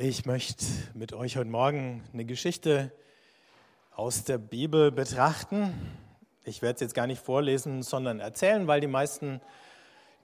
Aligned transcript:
Ich 0.00 0.26
möchte 0.26 0.64
mit 0.94 1.12
euch 1.12 1.36
heute 1.36 1.50
Morgen 1.50 2.04
eine 2.12 2.24
Geschichte 2.24 2.92
aus 3.96 4.22
der 4.22 4.38
Bibel 4.38 4.92
betrachten. 4.92 5.74
Ich 6.44 6.62
werde 6.62 6.74
es 6.76 6.80
jetzt 6.82 6.94
gar 6.94 7.08
nicht 7.08 7.20
vorlesen, 7.20 7.82
sondern 7.82 8.20
erzählen, 8.20 8.68
weil 8.68 8.80
die 8.80 8.86
meisten, 8.86 9.40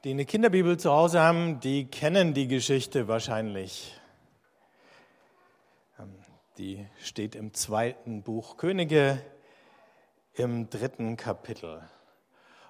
die 0.05 0.13
eine 0.13 0.27
Kinderbibel 0.27 0.77
zu 0.77 0.93
Hause 0.93 1.19
haben, 1.19 1.59
die 1.59 1.87
kennen 1.87 2.35
die 2.35 2.47
Geschichte 2.47 3.09
wahrscheinlich. 3.09 4.01
Ähm, 5.99 6.15
die 6.57 6.87
steht 7.03 7.35
im 7.35 7.53
zweiten 7.53 8.23
Buch 8.23 8.57
Könige 8.57 9.21
im 10.35 10.71
dritten 10.71 11.17
Kapitel. 11.17 11.83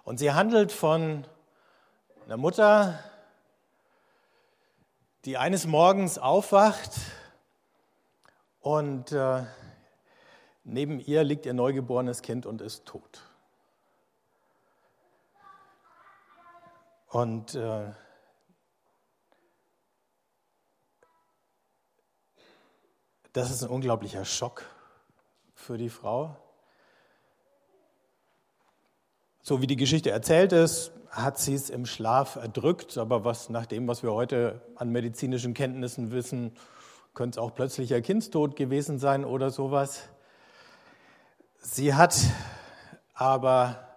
Und 0.05 0.17
sie 0.17 0.33
handelt 0.33 0.73
von 0.73 1.27
einer 2.25 2.39
Mutter, 2.39 2.99
die 5.25 5.39
eines 5.39 5.67
Morgens 5.67 6.19
aufwacht 6.19 6.93
und 8.61 9.13
äh, 9.13 9.45
neben 10.65 11.01
ihr 11.01 11.25
liegt 11.25 11.47
ihr 11.47 11.55
neugeborenes 11.55 12.21
Kind 12.21 12.45
und 12.45 12.61
ist 12.61 12.85
tot. 12.85 13.23
Und 17.09 17.55
äh, 17.55 17.93
das 23.33 23.51
ist 23.51 23.63
ein 23.63 23.71
unglaublicher 23.71 24.25
Schock 24.25 24.65
für 25.55 25.79
die 25.79 25.91
Frau. 25.91 26.37
So 29.41 29.63
wie 29.63 29.67
die 29.67 29.77
Geschichte 29.77 30.11
erzählt 30.11 30.53
ist, 30.53 30.94
hat 31.15 31.39
sie 31.39 31.55
es 31.55 31.71
im 31.71 31.87
Schlaf 31.87 32.37
erdrückt, 32.37 32.99
aber 32.99 33.25
was 33.25 33.49
nach 33.49 33.67
dem, 33.67 33.87
was 33.87 34.03
wir 34.03 34.13
heute 34.13 34.61
an 34.75 34.91
medizinischen 34.91 35.55
Kenntnissen 35.55 36.11
wissen, 36.11 36.53
könnte 37.15 37.39
es 37.39 37.43
auch 37.43 37.55
plötzlicher 37.55 38.01
Kindstod 38.01 38.57
gewesen 38.57 38.99
sein 38.99 39.25
oder 39.25 39.51
sowas. 39.51 40.09
Sie 41.59 41.95
hat 41.95 42.17
aber 43.15 43.89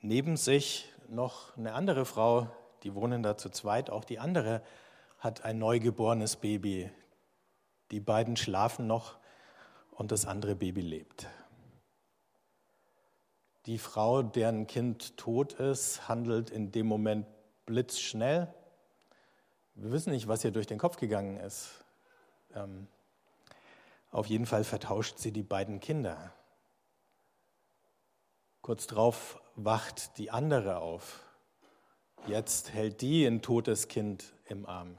neben 0.00 0.38
sich 0.38 0.90
noch 1.08 1.54
eine 1.58 1.74
andere 1.74 2.06
Frau, 2.06 2.48
die 2.82 2.94
wohnen 2.94 3.22
da 3.22 3.36
zu 3.36 3.50
zweit, 3.50 3.90
auch 3.90 4.04
die 4.04 4.18
andere 4.18 4.62
hat 5.18 5.44
ein 5.44 5.58
neugeborenes 5.58 6.36
Baby. 6.36 6.90
Die 7.90 8.00
beiden 8.00 8.36
schlafen 8.36 8.86
noch 8.86 9.18
und 9.90 10.12
das 10.12 10.24
andere 10.24 10.56
Baby 10.56 10.80
lebt. 10.80 11.26
Die 13.66 13.78
Frau, 13.78 14.22
deren 14.22 14.66
Kind 14.66 15.16
tot 15.16 15.52
ist, 15.54 16.08
handelt 16.08 16.50
in 16.50 16.72
dem 16.72 16.86
Moment 16.86 17.26
blitzschnell. 17.66 18.52
Wir 19.74 19.92
wissen 19.92 20.12
nicht, 20.12 20.28
was 20.28 20.44
ihr 20.44 20.50
durch 20.50 20.66
den 20.66 20.78
Kopf 20.78 20.96
gegangen 20.96 21.36
ist. 21.38 21.70
Ähm, 22.54 22.86
auf 24.10 24.26
jeden 24.26 24.46
Fall 24.46 24.64
vertauscht 24.64 25.18
sie 25.18 25.30
die 25.30 25.42
beiden 25.42 25.78
Kinder. 25.80 26.32
Kurz 28.62 28.86
darauf 28.86 29.40
wacht 29.56 30.18
die 30.18 30.30
andere 30.30 30.78
auf. 30.78 31.20
Jetzt 32.26 32.72
hält 32.72 33.00
die 33.00 33.24
ein 33.24 33.42
totes 33.42 33.88
Kind 33.88 34.32
im 34.46 34.66
Arm. 34.66 34.98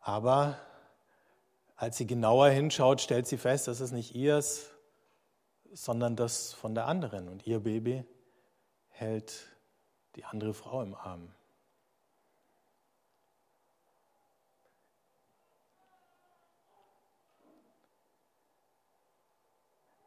Aber 0.00 0.58
als 1.76 1.96
sie 1.96 2.06
genauer 2.06 2.48
hinschaut, 2.48 3.00
stellt 3.00 3.26
sie 3.26 3.38
fest, 3.38 3.68
dass 3.68 3.80
es 3.80 3.92
nicht 3.92 4.14
ihrs, 4.14 4.70
sondern 5.76 6.16
das 6.16 6.54
von 6.54 6.74
der 6.74 6.86
anderen. 6.86 7.28
Und 7.28 7.46
ihr 7.46 7.60
Baby 7.60 8.02
hält 8.88 9.46
die 10.16 10.24
andere 10.24 10.54
Frau 10.54 10.82
im 10.82 10.94
Arm. 10.94 11.28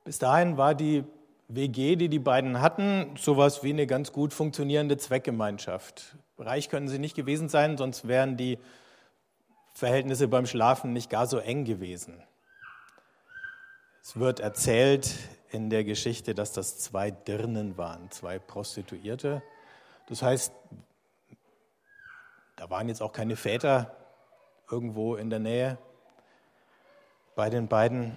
Bis 0.04 0.18
dahin 0.18 0.58
war 0.58 0.74
die 0.74 1.04
WG, 1.48 1.96
die 1.96 2.10
die 2.10 2.18
beiden 2.18 2.62
hatten, 2.62 3.16
sowas 3.16 3.62
wie 3.62 3.70
eine 3.70 3.86
ganz 3.86 4.12
gut 4.12 4.34
funktionierende 4.34 4.98
Zweckgemeinschaft. 4.98 6.16
Reich 6.40 6.70
können 6.70 6.88
sie 6.88 6.98
nicht 6.98 7.16
gewesen 7.16 7.48
sein, 7.48 7.78
sonst 7.78 8.08
wären 8.08 8.38
die 8.38 8.58
Verhältnisse 9.76 10.28
beim 10.28 10.48
Schlafen 10.48 10.94
nicht 10.94 11.12
gar 11.12 11.28
so 11.28 11.38
eng 11.38 11.64
gewesen. 11.64 12.24
Es 14.02 14.18
wird 14.20 14.40
erzählt, 14.40 15.14
in 15.52 15.70
der 15.70 15.84
Geschichte, 15.84 16.36
dass 16.36 16.54
das 16.54 16.78
zwei 16.78 17.12
Dirnen 17.12 17.78
waren, 17.78 18.12
zwei 18.12 18.40
Prostituierte. 18.40 19.42
Das 20.08 20.22
heißt, 20.22 20.54
da 22.56 22.70
waren 22.70 22.90
jetzt 22.90 23.02
auch 23.02 23.14
keine 23.14 23.36
Väter 23.36 23.96
irgendwo 24.70 25.16
in 25.16 25.30
der 25.30 25.40
Nähe 25.40 25.78
bei 27.36 27.50
den 27.50 27.68
beiden. 27.68 28.16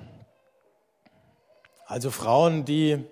Also 1.87 2.11
Frauen, 2.11 2.65
die 2.65 3.05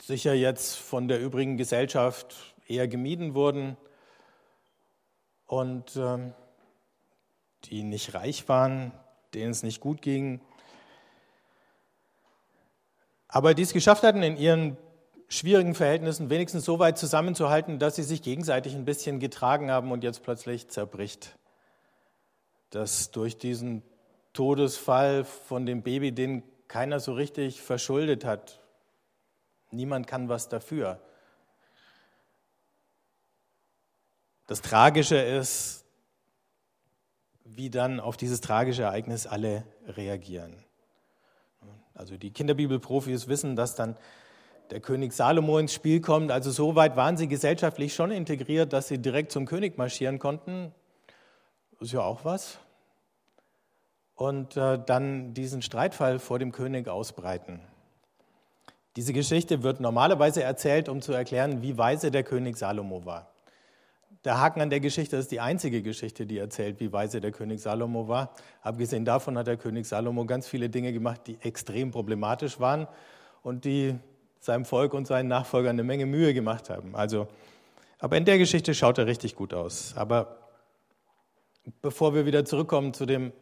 sicher 0.00 0.34
jetzt 0.34 0.76
von 0.76 1.08
der 1.08 1.20
übrigen 1.20 1.56
Gesellschaft 1.56 2.54
eher 2.66 2.88
gemieden 2.88 3.34
wurden 3.34 3.76
und 5.46 5.96
äh, 5.96 6.32
die 7.64 7.82
nicht 7.82 8.14
reich 8.14 8.48
waren, 8.48 8.92
denen 9.34 9.50
es 9.50 9.62
nicht 9.62 9.80
gut 9.80 10.02
ging, 10.02 10.40
aber 13.34 13.52
die 13.52 13.62
es 13.62 13.72
geschafft 13.72 14.04
hatten, 14.04 14.22
in 14.22 14.36
ihren 14.36 14.76
schwierigen 15.26 15.74
Verhältnissen 15.74 16.30
wenigstens 16.30 16.64
so 16.64 16.78
weit 16.78 16.96
zusammenzuhalten, 16.96 17.80
dass 17.80 17.96
sie 17.96 18.04
sich 18.04 18.22
gegenseitig 18.22 18.76
ein 18.76 18.84
bisschen 18.84 19.18
getragen 19.18 19.72
haben 19.72 19.90
und 19.90 20.04
jetzt 20.04 20.22
plötzlich 20.22 20.68
zerbricht. 20.68 21.36
Dass 22.70 23.10
durch 23.10 23.36
diesen 23.36 23.82
Todesfall 24.34 25.24
von 25.24 25.66
dem 25.66 25.82
Baby, 25.82 26.12
den 26.12 26.44
keiner 26.68 27.00
so 27.00 27.12
richtig 27.12 27.60
verschuldet 27.60 28.24
hat, 28.24 28.60
niemand 29.72 30.06
kann 30.06 30.28
was 30.28 30.48
dafür. 30.48 31.00
Das 34.46 34.62
Tragische 34.62 35.16
ist, 35.16 35.84
wie 37.42 37.68
dann 37.68 37.98
auf 37.98 38.16
dieses 38.16 38.40
tragische 38.40 38.82
Ereignis 38.82 39.26
alle 39.26 39.64
reagieren. 39.88 40.63
Also 41.94 42.16
die 42.16 42.32
Kinderbibelprofis 42.32 43.28
wissen, 43.28 43.56
dass 43.56 43.74
dann 43.76 43.96
der 44.70 44.80
König 44.80 45.12
Salomo 45.12 45.58
ins 45.58 45.72
Spiel 45.72 46.00
kommt. 46.00 46.30
Also 46.30 46.50
so 46.50 46.74
weit 46.74 46.96
waren 46.96 47.16
sie 47.16 47.28
gesellschaftlich 47.28 47.94
schon 47.94 48.10
integriert, 48.10 48.72
dass 48.72 48.88
sie 48.88 48.98
direkt 48.98 49.30
zum 49.30 49.46
König 49.46 49.78
marschieren 49.78 50.18
konnten. 50.18 50.72
Ist 51.80 51.92
ja 51.92 52.00
auch 52.00 52.24
was. 52.24 52.58
Und 54.14 54.56
äh, 54.56 54.78
dann 54.84 55.34
diesen 55.34 55.62
Streitfall 55.62 56.18
vor 56.18 56.38
dem 56.38 56.52
König 56.52 56.88
ausbreiten. 56.88 57.60
Diese 58.96 59.12
Geschichte 59.12 59.62
wird 59.64 59.80
normalerweise 59.80 60.42
erzählt, 60.42 60.88
um 60.88 61.02
zu 61.02 61.12
erklären, 61.12 61.62
wie 61.62 61.76
weise 61.76 62.12
der 62.12 62.22
König 62.22 62.56
Salomo 62.56 63.04
war. 63.04 63.33
Der 64.22 64.40
Haken 64.40 64.60
an 64.60 64.70
der 64.70 64.80
Geschichte 64.80 65.16
ist 65.16 65.30
die 65.32 65.40
einzige 65.40 65.82
Geschichte, 65.82 66.26
die 66.26 66.38
erzählt, 66.38 66.80
wie 66.80 66.92
weise 66.92 67.20
der 67.20 67.32
König 67.32 67.60
Salomo 67.60 68.08
war. 68.08 68.34
Abgesehen 68.62 69.04
davon 69.04 69.36
hat 69.36 69.46
der 69.46 69.56
König 69.56 69.86
Salomo 69.86 70.24
ganz 70.24 70.46
viele 70.46 70.70
Dinge 70.70 70.92
gemacht, 70.92 71.22
die 71.26 71.38
extrem 71.40 71.90
problematisch 71.90 72.60
waren 72.60 72.86
und 73.42 73.64
die 73.64 73.98
seinem 74.40 74.64
Volk 74.64 74.94
und 74.94 75.06
seinen 75.06 75.28
Nachfolgern 75.28 75.70
eine 75.70 75.84
Menge 75.84 76.06
Mühe 76.06 76.34
gemacht 76.34 76.70
haben. 76.70 76.94
Also, 76.94 77.28
aber 77.98 78.16
in 78.16 78.24
der 78.24 78.38
Geschichte 78.38 78.74
schaut 78.74 78.98
er 78.98 79.06
richtig 79.06 79.36
gut 79.36 79.54
aus. 79.54 79.94
Aber 79.96 80.38
bevor 81.82 82.14
wir 82.14 82.26
wieder 82.26 82.44
zurückkommen 82.44 82.92
zu 82.94 83.06
dem, 83.06 83.32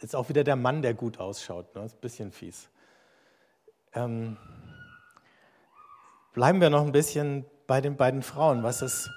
ist 0.00 0.14
auch 0.14 0.28
wieder 0.28 0.44
der 0.44 0.56
Mann, 0.56 0.82
der 0.82 0.94
gut 0.94 1.18
ausschaut. 1.18 1.74
Ne? 1.74 1.84
Ist 1.84 1.96
ein 1.96 2.00
bisschen 2.00 2.32
fies. 2.32 2.68
Ähm, 3.94 4.36
bleiben 6.32 6.60
wir 6.60 6.70
noch 6.70 6.82
ein 6.82 6.92
bisschen 6.92 7.44
bei 7.66 7.80
den 7.80 7.96
beiden 7.96 8.22
Frauen. 8.22 8.62
Was 8.62 8.82
ist 8.82 9.10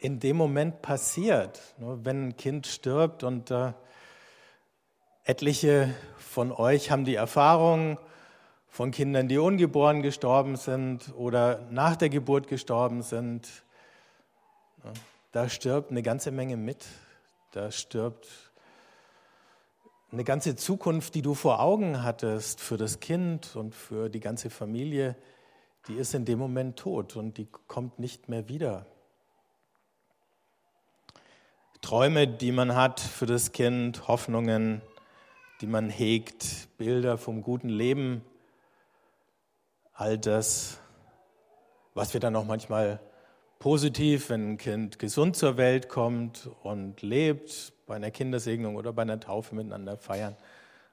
in 0.00 0.18
dem 0.18 0.36
Moment 0.36 0.82
passiert. 0.82 1.60
Wenn 1.76 2.28
ein 2.28 2.36
Kind 2.36 2.66
stirbt 2.66 3.22
und 3.22 3.50
äh, 3.50 3.72
etliche 5.24 5.94
von 6.18 6.52
euch 6.52 6.90
haben 6.90 7.04
die 7.04 7.14
Erfahrung 7.14 7.98
von 8.66 8.92
Kindern, 8.92 9.28
die 9.28 9.38
ungeboren 9.38 10.00
gestorben 10.00 10.56
sind 10.56 11.12
oder 11.16 11.66
nach 11.70 11.96
der 11.96 12.08
Geburt 12.08 12.48
gestorben 12.48 13.02
sind. 13.02 13.48
Da 15.32 15.48
stirbt 15.48 15.90
eine 15.90 16.02
ganze 16.02 16.30
Menge 16.30 16.56
mit. 16.56 16.86
Da 17.52 17.70
stirbt 17.70 18.28
eine 20.12 20.24
ganze 20.24 20.56
Zukunft, 20.56 21.14
die 21.14 21.22
du 21.22 21.34
vor 21.34 21.60
Augen 21.60 22.02
hattest 22.02 22.60
für 22.60 22.76
das 22.76 23.00
Kind 23.00 23.54
und 23.54 23.74
für 23.74 24.08
die 24.08 24.20
ganze 24.20 24.50
Familie, 24.50 25.14
die 25.88 25.94
ist 25.94 26.14
in 26.14 26.24
dem 26.24 26.38
Moment 26.38 26.78
tot 26.78 27.16
und 27.16 27.36
die 27.36 27.48
kommt 27.66 27.98
nicht 27.98 28.28
mehr 28.28 28.48
wieder. 28.48 28.86
Träume, 31.80 32.28
die 32.28 32.52
man 32.52 32.74
hat 32.74 33.00
für 33.00 33.24
das 33.24 33.52
Kind, 33.52 34.06
Hoffnungen, 34.06 34.82
die 35.60 35.66
man 35.66 35.88
hegt, 35.88 36.68
Bilder 36.76 37.16
vom 37.16 37.42
guten 37.42 37.70
Leben, 37.70 38.22
all 39.94 40.18
das, 40.18 40.78
was 41.94 42.12
wir 42.12 42.20
dann 42.20 42.36
auch 42.36 42.44
manchmal 42.44 43.00
positiv, 43.58 44.28
wenn 44.28 44.52
ein 44.52 44.58
Kind 44.58 44.98
gesund 44.98 45.36
zur 45.36 45.56
Welt 45.56 45.88
kommt 45.88 46.50
und 46.62 47.00
lebt, 47.00 47.72
bei 47.86 47.96
einer 47.96 48.10
Kindersegnung 48.10 48.76
oder 48.76 48.92
bei 48.92 49.02
einer 49.02 49.18
Taufe 49.18 49.54
miteinander 49.54 49.96
feiern. 49.96 50.36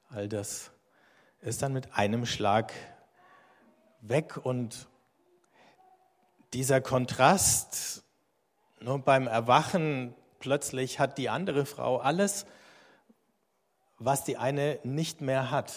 All 0.09 0.29
das 0.29 0.71
ist 1.41 1.61
dann 1.61 1.73
mit 1.73 1.95
einem 1.95 2.25
Schlag 2.25 2.71
weg 4.01 4.37
und 4.37 4.87
dieser 6.53 6.79
Kontrast 6.79 8.03
nur 8.79 8.99
beim 8.99 9.27
Erwachen 9.27 10.15
plötzlich 10.39 10.99
hat 10.99 11.17
die 11.17 11.29
andere 11.29 11.65
Frau 11.65 11.97
alles, 11.97 12.45
was 13.99 14.23
die 14.23 14.37
eine 14.37 14.79
nicht 14.83 15.21
mehr 15.21 15.51
hat, 15.51 15.73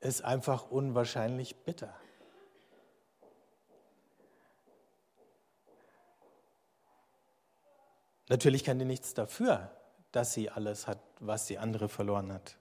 ist 0.00 0.24
einfach 0.24 0.70
unwahrscheinlich 0.70 1.56
bitter. 1.64 1.94
Natürlich 8.28 8.64
kann 8.64 8.78
die 8.78 8.84
nichts 8.84 9.14
dafür, 9.14 9.70
dass 10.10 10.32
sie 10.32 10.50
alles 10.50 10.86
hat, 10.86 10.98
was 11.20 11.46
die 11.46 11.58
andere 11.58 11.88
verloren 11.88 12.32
hat. 12.32 12.56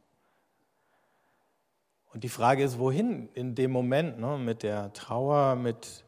Und 2.14 2.24
die 2.24 2.30
Frage 2.30 2.64
ist, 2.64 2.78
wohin 2.78 3.30
in 3.34 3.56
dem 3.56 3.72
Moment, 3.72 4.20
ne, 4.20 4.38
mit 4.38 4.64
der 4.64 4.92
Trauer, 4.94 5.56
mit 5.56 6.04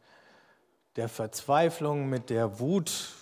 der 0.98 1.08
Verzweiflung, 1.08 2.10
mit 2.10 2.30
der 2.30 2.60
Wut, 2.60 3.14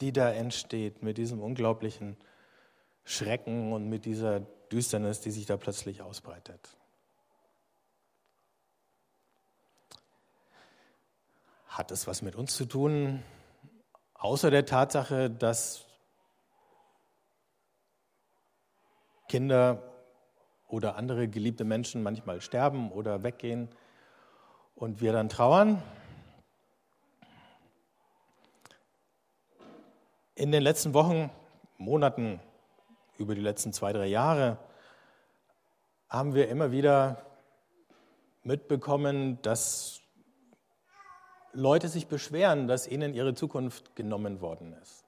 die 0.00 0.12
da 0.12 0.30
entsteht, 0.30 1.02
mit 1.02 1.18
diesem 1.18 1.40
unglaublichen 1.40 2.16
Schrecken 3.04 3.72
und 3.72 3.88
mit 3.88 4.04
dieser 4.04 4.40
Düsternis, 4.70 5.20
die 5.20 5.30
sich 5.30 5.46
da 5.46 5.56
plötzlich 5.56 6.02
ausbreitet. 6.02 6.76
Hat 11.66 11.90
es 11.90 12.06
was 12.06 12.22
mit 12.22 12.36
uns 12.36 12.56
zu 12.56 12.64
tun, 12.64 13.22
außer 14.14 14.50
der 14.50 14.66
Tatsache, 14.66 15.30
dass 15.30 15.86
Kinder 19.28 19.82
oder 20.66 20.96
andere 20.96 21.28
geliebte 21.28 21.64
Menschen 21.64 22.02
manchmal 22.02 22.40
sterben 22.40 22.90
oder 22.90 23.22
weggehen 23.22 23.68
und 24.74 25.00
wir 25.00 25.12
dann 25.12 25.28
trauern? 25.28 25.82
In 30.38 30.52
den 30.52 30.62
letzten 30.62 30.94
Wochen, 30.94 31.32
Monaten, 31.78 32.38
über 33.18 33.34
die 33.34 33.40
letzten 33.40 33.72
zwei, 33.72 33.92
drei 33.92 34.06
Jahre 34.06 34.56
haben 36.08 36.32
wir 36.32 36.48
immer 36.48 36.70
wieder 36.70 37.24
mitbekommen, 38.44 39.42
dass 39.42 40.00
Leute 41.52 41.88
sich 41.88 42.06
beschweren, 42.06 42.68
dass 42.68 42.86
ihnen 42.86 43.14
ihre 43.14 43.34
Zukunft 43.34 43.96
genommen 43.96 44.40
worden 44.40 44.76
ist. 44.80 45.02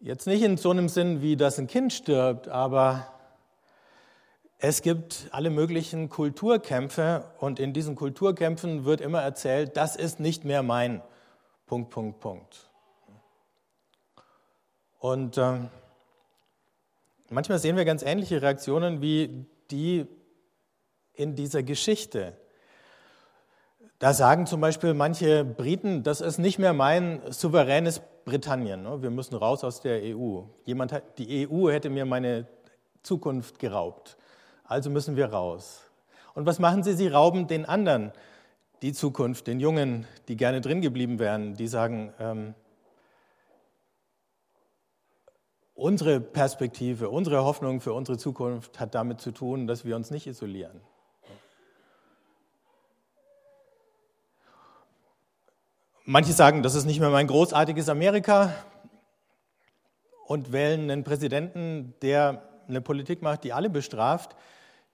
Jetzt 0.00 0.26
nicht 0.26 0.42
in 0.42 0.56
so 0.56 0.70
einem 0.70 0.88
Sinn, 0.88 1.20
wie 1.20 1.36
dass 1.36 1.58
ein 1.58 1.66
Kind 1.66 1.92
stirbt, 1.92 2.48
aber 2.48 3.06
es 4.56 4.80
gibt 4.80 5.28
alle 5.30 5.50
möglichen 5.50 6.08
Kulturkämpfe 6.08 7.30
und 7.38 7.60
in 7.60 7.74
diesen 7.74 7.96
Kulturkämpfen 7.96 8.86
wird 8.86 9.02
immer 9.02 9.20
erzählt, 9.20 9.76
das 9.76 9.94
ist 9.94 10.20
nicht 10.20 10.46
mehr 10.46 10.62
mein 10.62 11.02
Punkt, 11.66 11.90
Punkt, 11.90 12.20
Punkt. 12.20 12.69
Und 15.00 15.38
äh, 15.38 15.58
manchmal 17.30 17.58
sehen 17.58 17.76
wir 17.76 17.84
ganz 17.84 18.02
ähnliche 18.02 18.42
Reaktionen 18.42 19.00
wie 19.00 19.46
die 19.70 20.06
in 21.14 21.34
dieser 21.34 21.62
Geschichte. 21.62 22.34
Da 23.98 24.14
sagen 24.14 24.46
zum 24.46 24.60
Beispiel 24.60 24.94
manche 24.94 25.44
Briten, 25.44 26.02
das 26.02 26.20
ist 26.20 26.38
nicht 26.38 26.58
mehr 26.58 26.74
mein 26.74 27.20
souveränes 27.30 28.02
Britannien. 28.24 28.82
Ne? 28.82 29.02
Wir 29.02 29.10
müssen 29.10 29.34
raus 29.34 29.64
aus 29.64 29.80
der 29.80 30.00
EU. 30.02 30.42
Jemand 30.64 30.92
hat, 30.92 31.18
die 31.18 31.48
EU 31.48 31.70
hätte 31.70 31.90
mir 31.90 32.04
meine 32.04 32.46
Zukunft 33.02 33.58
geraubt. 33.58 34.18
Also 34.64 34.90
müssen 34.90 35.16
wir 35.16 35.26
raus. 35.26 35.82
Und 36.34 36.46
was 36.46 36.58
machen 36.58 36.82
sie? 36.82 36.92
Sie 36.92 37.08
rauben 37.08 37.46
den 37.46 37.64
anderen 37.64 38.12
die 38.82 38.92
Zukunft, 38.92 39.46
den 39.46 39.60
Jungen, 39.60 40.06
die 40.28 40.36
gerne 40.36 40.60
drin 40.60 40.80
geblieben 40.80 41.18
wären. 41.18 41.54
Die 41.54 41.68
sagen, 41.68 42.12
ähm, 42.18 42.54
Unsere 45.80 46.20
Perspektive, 46.20 47.08
unsere 47.08 47.42
Hoffnung 47.42 47.80
für 47.80 47.94
unsere 47.94 48.18
Zukunft 48.18 48.78
hat 48.78 48.94
damit 48.94 49.22
zu 49.22 49.30
tun, 49.30 49.66
dass 49.66 49.82
wir 49.82 49.96
uns 49.96 50.10
nicht 50.10 50.26
isolieren. 50.26 50.82
Manche 56.04 56.34
sagen, 56.34 56.62
das 56.62 56.74
ist 56.74 56.84
nicht 56.84 57.00
mehr 57.00 57.08
mein 57.08 57.26
großartiges 57.26 57.88
Amerika 57.88 58.52
und 60.26 60.52
wählen 60.52 60.90
einen 60.90 61.02
Präsidenten, 61.02 61.94
der 62.02 62.46
eine 62.68 62.82
Politik 62.82 63.22
macht, 63.22 63.44
die 63.44 63.54
alle 63.54 63.70
bestraft, 63.70 64.36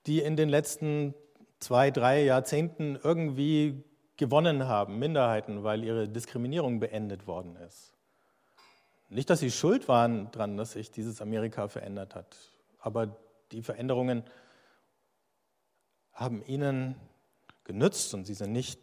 die 0.05 0.21
in 0.21 0.37
den 0.37 0.47
letzten 0.47 1.13
zwei, 1.59 1.91
drei 1.91 2.23
Jahrzehnten 2.23 2.97
irgendwie 3.03 3.83
gewonnen 4.15 4.69
haben, 4.69 4.99
Minderheiten, 4.99 5.65
weil 5.65 5.83
ihre 5.83 6.07
Diskriminierung 6.07 6.79
beendet 6.79 7.27
worden 7.27 7.57
ist. 7.57 7.96
Nicht, 9.09 9.29
dass 9.29 9.39
sie 9.39 9.51
schuld 9.51 9.87
waren 9.87 10.29
daran, 10.31 10.57
dass 10.57 10.73
sich 10.73 10.91
dieses 10.91 11.21
Amerika 11.21 11.67
verändert 11.67 12.15
hat, 12.15 12.37
aber 12.79 13.15
die 13.51 13.61
Veränderungen 13.61 14.23
haben 16.11 16.43
ihnen 16.45 16.95
genützt 17.63 18.13
und 18.13 18.25
sie 18.25 18.33
sind 18.33 18.51
nicht 18.51 18.79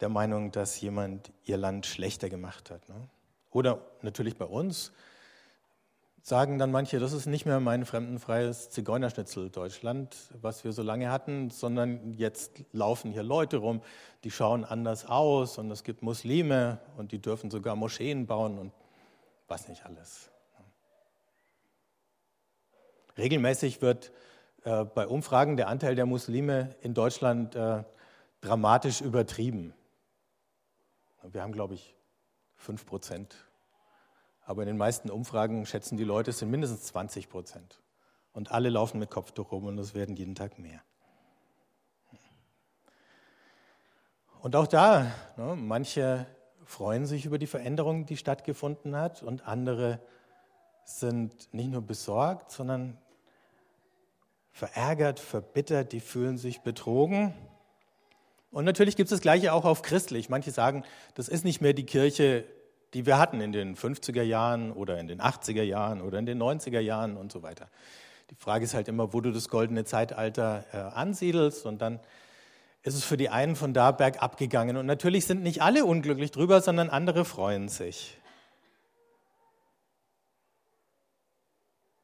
der 0.00 0.08
Meinung, 0.08 0.52
dass 0.52 0.80
jemand 0.80 1.32
ihr 1.44 1.56
Land 1.56 1.86
schlechter 1.86 2.28
gemacht 2.28 2.70
hat. 2.70 2.88
Ne? 2.88 3.08
Oder 3.50 3.80
natürlich 4.02 4.36
bei 4.36 4.44
uns 4.44 4.92
sagen 6.24 6.58
dann 6.58 6.70
manche, 6.70 6.98
das 6.98 7.12
ist 7.12 7.26
nicht 7.26 7.44
mehr 7.44 7.60
mein 7.60 7.84
fremdenfreies 7.84 8.70
Zigeunerschnitzel 8.70 9.50
Deutschland, 9.50 10.16
was 10.40 10.64
wir 10.64 10.72
so 10.72 10.82
lange 10.82 11.10
hatten, 11.10 11.50
sondern 11.50 12.14
jetzt 12.14 12.64
laufen 12.72 13.12
hier 13.12 13.22
Leute 13.22 13.58
rum, 13.58 13.82
die 14.24 14.30
schauen 14.30 14.64
anders 14.64 15.04
aus 15.04 15.58
und 15.58 15.70
es 15.70 15.84
gibt 15.84 16.02
Muslime 16.02 16.80
und 16.96 17.12
die 17.12 17.20
dürfen 17.20 17.50
sogar 17.50 17.76
Moscheen 17.76 18.26
bauen 18.26 18.58
und 18.58 18.72
was 19.48 19.68
nicht 19.68 19.84
alles. 19.84 20.30
Regelmäßig 23.18 23.82
wird 23.82 24.10
äh, 24.64 24.86
bei 24.86 25.06
Umfragen 25.06 25.58
der 25.58 25.68
Anteil 25.68 25.94
der 25.94 26.06
Muslime 26.06 26.74
in 26.80 26.94
Deutschland 26.94 27.54
äh, 27.54 27.84
dramatisch 28.40 29.02
übertrieben. 29.02 29.74
Wir 31.22 31.42
haben, 31.42 31.52
glaube 31.52 31.74
ich, 31.74 31.94
5 32.56 32.86
Prozent 32.86 33.43
aber 34.46 34.62
in 34.62 34.68
den 34.68 34.76
meisten 34.76 35.10
Umfragen 35.10 35.66
schätzen 35.66 35.96
die 35.96 36.04
Leute, 36.04 36.30
es 36.30 36.38
sind 36.38 36.50
mindestens 36.50 36.84
20 36.84 37.28
Prozent. 37.28 37.80
Und 38.32 38.50
alle 38.50 38.68
laufen 38.68 38.98
mit 38.98 39.10
Kopftuch 39.10 39.52
rum 39.52 39.66
und 39.66 39.78
es 39.78 39.94
werden 39.94 40.16
jeden 40.16 40.34
Tag 40.34 40.58
mehr. 40.58 40.80
Und 44.42 44.56
auch 44.56 44.66
da, 44.66 45.10
ne, 45.36 45.56
manche 45.56 46.26
freuen 46.64 47.06
sich 47.06 47.24
über 47.24 47.38
die 47.38 47.46
Veränderung, 47.46 48.06
die 48.06 48.16
stattgefunden 48.16 48.96
hat, 48.96 49.22
und 49.22 49.46
andere 49.46 50.00
sind 50.84 51.52
nicht 51.54 51.70
nur 51.70 51.80
besorgt, 51.80 52.50
sondern 52.50 52.98
verärgert, 54.50 55.18
verbittert, 55.18 55.92
die 55.92 56.00
fühlen 56.00 56.36
sich 56.36 56.60
betrogen. 56.60 57.34
Und 58.50 58.64
natürlich 58.64 58.96
gibt 58.96 59.06
es 59.06 59.16
das 59.16 59.20
Gleiche 59.20 59.52
auch 59.52 59.64
auf 59.64 59.82
christlich. 59.82 60.28
Manche 60.28 60.50
sagen, 60.50 60.84
das 61.14 61.28
ist 61.28 61.44
nicht 61.44 61.60
mehr 61.60 61.72
die 61.72 61.86
Kirche 61.86 62.44
die 62.94 63.06
wir 63.06 63.18
hatten 63.18 63.40
in 63.40 63.52
den 63.52 63.76
50er 63.76 64.22
Jahren 64.22 64.72
oder 64.72 64.98
in 64.98 65.08
den 65.08 65.20
80er 65.20 65.62
Jahren 65.62 66.00
oder 66.00 66.18
in 66.18 66.26
den 66.26 66.40
90er 66.40 66.80
Jahren 66.80 67.16
und 67.16 67.32
so 67.32 67.42
weiter. 67.42 67.68
Die 68.30 68.36
Frage 68.36 68.64
ist 68.64 68.74
halt 68.74 68.88
immer, 68.88 69.12
wo 69.12 69.20
du 69.20 69.32
das 69.32 69.48
goldene 69.48 69.84
Zeitalter 69.84 70.64
äh, 70.72 70.76
ansiedelst 70.76 71.66
und 71.66 71.82
dann 71.82 72.00
ist 72.82 72.94
es 72.94 73.04
für 73.04 73.16
die 73.16 73.30
einen 73.30 73.56
von 73.56 73.74
da 73.74 73.90
bergab 73.92 74.36
gegangen. 74.36 74.76
Und 74.76 74.86
natürlich 74.86 75.26
sind 75.26 75.42
nicht 75.42 75.62
alle 75.62 75.84
unglücklich 75.84 76.30
drüber, 76.30 76.60
sondern 76.60 76.90
andere 76.90 77.24
freuen 77.24 77.68
sich. 77.68 78.18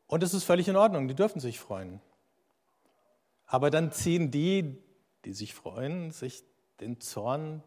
Und 0.07 0.23
es 0.23 0.35
ist 0.35 0.45
völlig 0.45 0.67
in 0.69 0.77
Ordnung, 0.77 1.07
die 1.07 1.15
dürfen 1.15 1.39
sich 1.39 1.61
freuen. 1.61 2.01
Aber 3.47 3.71
dann 3.71 3.93
ziehen 3.93 4.31
die, 4.31 4.77
die 5.25 5.35
sich 5.35 5.55
freuen, 5.55 6.11
sich 6.11 6.43
den 6.81 7.01
Zorn 7.01 7.63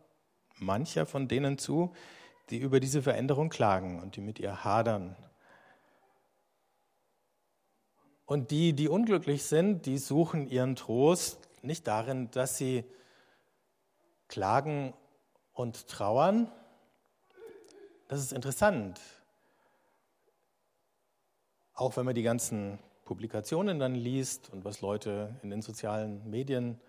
mancher 0.58 1.06
von 1.06 1.28
denen 1.28 1.58
zu, 1.58 1.94
die 2.50 2.58
über 2.58 2.80
diese 2.80 3.02
Veränderung 3.02 3.50
klagen 3.50 4.02
und 4.02 4.16
die 4.16 4.22
mit 4.22 4.40
ihr 4.40 4.64
hadern. 4.64 5.16
Und 8.26 8.52
die, 8.52 8.74
die 8.74 8.88
unglücklich 8.88 9.44
sind, 9.44 9.86
die 9.86 9.98
suchen 9.98 10.48
ihren 10.48 10.76
Trost 10.76 11.50
nicht 11.62 11.88
darin, 11.88 12.30
dass 12.32 12.58
sie 12.58 12.84
klagen 14.28 14.94
und 15.54 15.88
trauern. 15.88 16.52
Das 18.08 18.20
ist 18.20 18.34
interessant. 18.34 19.00
Auch 21.74 21.98
wenn 21.98 22.06
man 22.06 22.16
die 22.16 22.24
ganzen 22.24 22.80
Publikationen 23.06 23.80
dann 23.80 23.96
liest 23.96 24.50
und 24.50 24.64
was 24.64 24.82
Leute 24.82 25.36
in 25.44 25.50
den 25.50 25.62
sozialen 25.62 26.30
Medien 26.30 26.80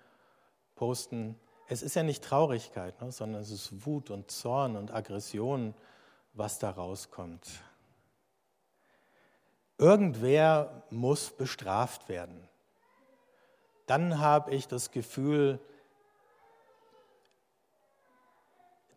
posten, 0.75 1.39
es 1.67 1.83
ist 1.83 1.95
ja 1.95 2.03
nicht 2.03 2.23
Traurigkeit, 2.23 3.01
ne, 3.01 3.11
sondern 3.11 3.43
es 3.43 3.51
ist 3.51 3.87
Wut 3.87 4.11
und 4.11 4.31
Zorn 4.31 4.77
und 4.77 4.93
Aggression, 4.93 5.75
was 6.35 6.59
da 6.59 6.71
rauskommt. 6.71 7.49
Irgendwer 9.79 10.85
muss 10.91 11.31
bestraft 11.31 12.09
werden. 12.09 12.49
Dann 13.87 14.21
habe 14.21 14.55
ich 14.55 14.69
das 14.69 14.91
Gefühl, 14.91 15.59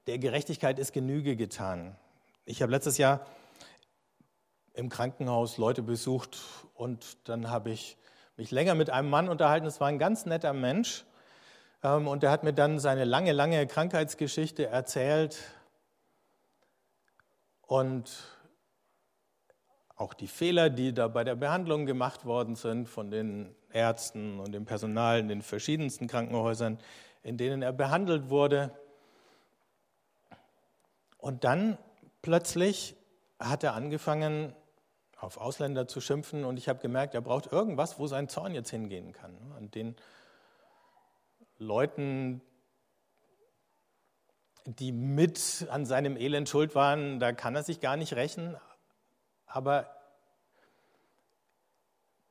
der 0.06 0.20
Gerechtigkeit 0.20 0.80
ist 0.80 0.94
Genüge 0.94 1.36
getan. 1.36 1.96
Ich 2.46 2.62
habe 2.62 2.72
letztes 2.72 2.98
Jahr 2.98 3.26
im 4.74 4.90
Krankenhaus 4.90 5.58
Leute 5.58 5.82
besucht 5.82 6.38
und 6.76 7.28
dann 7.28 7.50
habe 7.50 7.72
ich 7.72 7.98
mich 8.38 8.52
länger 8.52 8.76
mit 8.76 8.90
einem 8.90 9.10
Mann 9.10 9.28
unterhalten. 9.28 9.66
Es 9.66 9.82
war 9.82 9.88
ein 9.88 10.00
ganz 10.00 10.26
netter 10.26 10.54
Mensch 10.54 11.04
und 11.82 12.24
der 12.24 12.32
hat 12.32 12.44
mir 12.44 12.54
dann 12.54 12.80
seine 12.80 13.06
lange, 13.06 13.32
lange 13.32 13.66
Krankheitsgeschichte 13.68 14.68
erzählt 14.68 15.38
und 17.62 18.12
auch 19.96 20.14
die 20.14 20.28
Fehler, 20.28 20.70
die 20.70 20.94
da 20.94 21.08
bei 21.08 21.24
der 21.24 21.36
Behandlung 21.36 21.86
gemacht 21.86 22.26
worden 22.26 22.56
sind 22.56 22.88
von 22.88 23.12
den 23.12 23.56
Ärzten 23.72 24.40
und 24.40 24.52
dem 24.52 24.66
Personal 24.66 25.20
in 25.20 25.28
den 25.28 25.42
verschiedensten 25.42 26.08
Krankenhäusern, 26.08 26.80
in 27.24 27.38
denen 27.38 27.62
er 27.62 27.74
behandelt 27.74 28.30
wurde. 28.30 28.72
Und 31.18 31.44
dann 31.44 31.78
plötzlich 32.22 32.96
hat 33.40 33.64
er 33.64 33.74
angefangen, 33.74 34.56
auf 35.20 35.38
Ausländer 35.38 35.88
zu 35.88 36.00
schimpfen 36.00 36.46
und 36.46 36.58
ich 36.58 36.70
habe 36.70 36.80
gemerkt, 36.80 37.16
er 37.16 37.22
braucht 37.22 37.52
irgendwas, 37.52 37.98
wo 37.98 38.06
sein 38.06 38.30
Zorn 38.30 38.54
jetzt 38.54 38.70
hingehen 38.70 39.14
kann. 39.14 39.36
An 39.58 39.72
den 39.72 39.96
Leuten, 41.58 42.42
die 44.66 44.92
mit 44.92 45.68
an 45.70 45.86
seinem 45.86 46.18
Elend 46.18 46.50
schuld 46.50 46.76
waren, 46.76 47.20
da 47.20 47.32
kann 47.32 47.56
er 47.56 47.64
sich 47.64 47.80
gar 47.80 47.98
nicht 47.98 48.14
rächen, 48.14 48.58
aber 49.46 49.90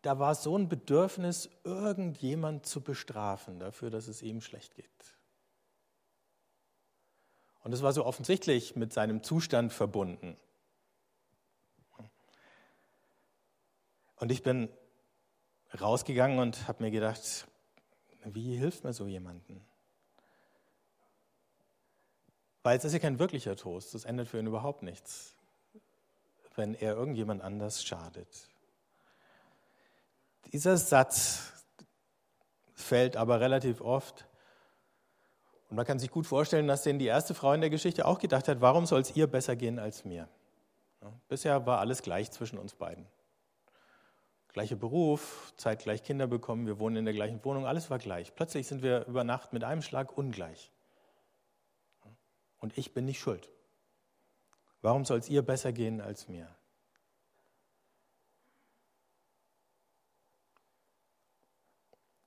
da 0.02 0.18
war 0.18 0.34
so 0.34 0.56
ein 0.56 0.68
Bedürfnis, 0.68 1.50
irgendjemand 1.64 2.66
zu 2.66 2.80
bestrafen 2.80 3.58
dafür, 3.58 3.90
dass 3.90 4.06
es 4.06 4.22
ihm 4.22 4.40
schlecht 4.40 4.74
geht. 4.76 4.86
Und 7.64 7.72
es 7.72 7.82
war 7.82 7.92
so 7.92 8.04
offensichtlich 8.04 8.76
mit 8.76 8.92
seinem 8.92 9.24
Zustand 9.24 9.72
verbunden. 9.72 10.36
Und 14.14 14.30
ich 14.30 14.44
bin 14.44 14.68
rausgegangen 15.80 16.38
und 16.38 16.68
habe 16.68 16.84
mir 16.84 16.92
gedacht, 16.92 17.48
wie 18.34 18.56
hilft 18.56 18.84
man 18.84 18.92
so 18.92 19.06
jemandem? 19.06 19.60
Weil 22.62 22.78
es 22.78 22.84
ist 22.84 22.92
ja 22.92 22.98
kein 22.98 23.18
wirklicher 23.18 23.54
Trost, 23.54 23.94
das 23.94 24.04
ändert 24.04 24.28
für 24.28 24.38
ihn 24.38 24.46
überhaupt 24.46 24.82
nichts, 24.82 25.36
wenn 26.56 26.74
er 26.74 26.94
irgendjemand 26.94 27.42
anders 27.42 27.84
schadet. 27.84 28.48
Dieser 30.52 30.76
Satz 30.76 31.52
fällt 32.74 33.16
aber 33.16 33.40
relativ 33.40 33.80
oft. 33.80 34.26
Und 35.68 35.76
man 35.76 35.86
kann 35.86 35.98
sich 35.98 36.10
gut 36.10 36.26
vorstellen, 36.26 36.68
dass 36.68 36.82
denn 36.82 36.98
die 36.98 37.06
erste 37.06 37.34
Frau 37.34 37.52
in 37.52 37.60
der 37.60 37.70
Geschichte 37.70 38.06
auch 38.06 38.18
gedacht 38.18 38.48
hat, 38.48 38.60
warum 38.60 38.86
soll 38.86 39.00
es 39.00 39.16
ihr 39.16 39.26
besser 39.26 39.56
gehen 39.56 39.78
als 39.78 40.04
mir? 40.04 40.28
bisher 41.28 41.66
war 41.66 41.78
alles 41.78 42.02
gleich 42.02 42.32
zwischen 42.32 42.58
uns 42.58 42.74
beiden. 42.74 43.06
Gleicher 44.56 44.76
Beruf, 44.76 45.52
zeitgleich 45.58 46.02
Kinder 46.02 46.26
bekommen, 46.26 46.66
wir 46.66 46.78
wohnen 46.78 46.96
in 46.96 47.04
der 47.04 47.12
gleichen 47.12 47.44
Wohnung, 47.44 47.66
alles 47.66 47.90
war 47.90 47.98
gleich. 47.98 48.34
Plötzlich 48.34 48.66
sind 48.66 48.82
wir 48.82 49.04
über 49.04 49.22
Nacht 49.22 49.52
mit 49.52 49.64
einem 49.64 49.82
Schlag 49.82 50.16
ungleich. 50.16 50.72
Und 52.56 52.78
ich 52.78 52.94
bin 52.94 53.04
nicht 53.04 53.20
schuld. 53.20 53.50
Warum 54.80 55.04
soll 55.04 55.18
es 55.18 55.28
ihr 55.28 55.42
besser 55.42 55.74
gehen 55.74 56.00
als 56.00 56.28
mir? 56.28 56.48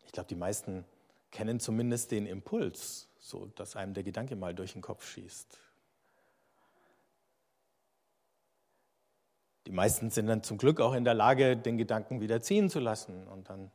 Ich 0.06 0.12
glaube, 0.12 0.30
die 0.30 0.36
meisten 0.36 0.86
kennen 1.32 1.60
zumindest 1.60 2.12
den 2.12 2.28
Impuls, 2.28 3.10
so 3.18 3.48
dass 3.48 3.76
einem 3.76 3.96
der 3.96 4.04
Gedanke 4.04 4.36
mal 4.36 4.54
durch 4.54 4.74
den 4.74 4.84
Kopf 4.84 5.04
schießt. 5.04 5.58
Die 9.70 9.76
meisten 9.76 10.10
sind 10.10 10.26
dann 10.26 10.42
zum 10.42 10.58
Glück 10.58 10.82
auch 10.82 10.96
in 10.96 11.04
der 11.04 11.14
Lage, 11.14 11.56
den 11.56 11.78
Gedanken 11.78 12.22
wieder 12.22 12.42
ziehen 12.42 12.72
zu 12.72 12.80
lassen 12.80 13.28
und 13.28 13.52
dann 13.52 13.70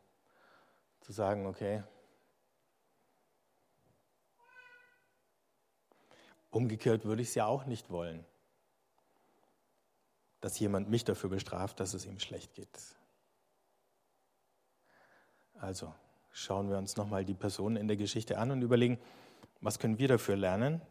zu 1.03 1.13
sagen, 1.13 1.47
okay, 1.47 1.85
umgekehrt 6.51 7.05
würde 7.05 7.23
ich 7.23 7.29
es 7.29 7.37
ja 7.37 7.47
auch 7.47 7.65
nicht 7.67 7.91
wollen, 7.91 8.25
dass 10.41 10.59
jemand 10.59 10.91
mich 10.91 11.05
dafür 11.05 11.31
bestraft, 11.31 11.79
dass 11.79 11.95
es 11.95 12.07
ihm 12.07 12.19
schlecht 12.19 12.55
geht. 12.55 12.77
Also, 15.61 15.95
schauen 16.33 16.71
wir 16.71 16.77
uns 16.77 16.97
nochmal 16.97 17.25
die 17.25 17.35
Personen 17.35 17.77
in 17.77 17.87
der 17.87 17.97
Geschichte 17.97 18.39
an 18.39 18.51
und 18.51 18.63
überlegen, 18.63 18.99
was 19.61 19.79
können 19.79 20.01
wir 20.01 20.09
dafür 20.09 20.35
lernen? 20.35 20.83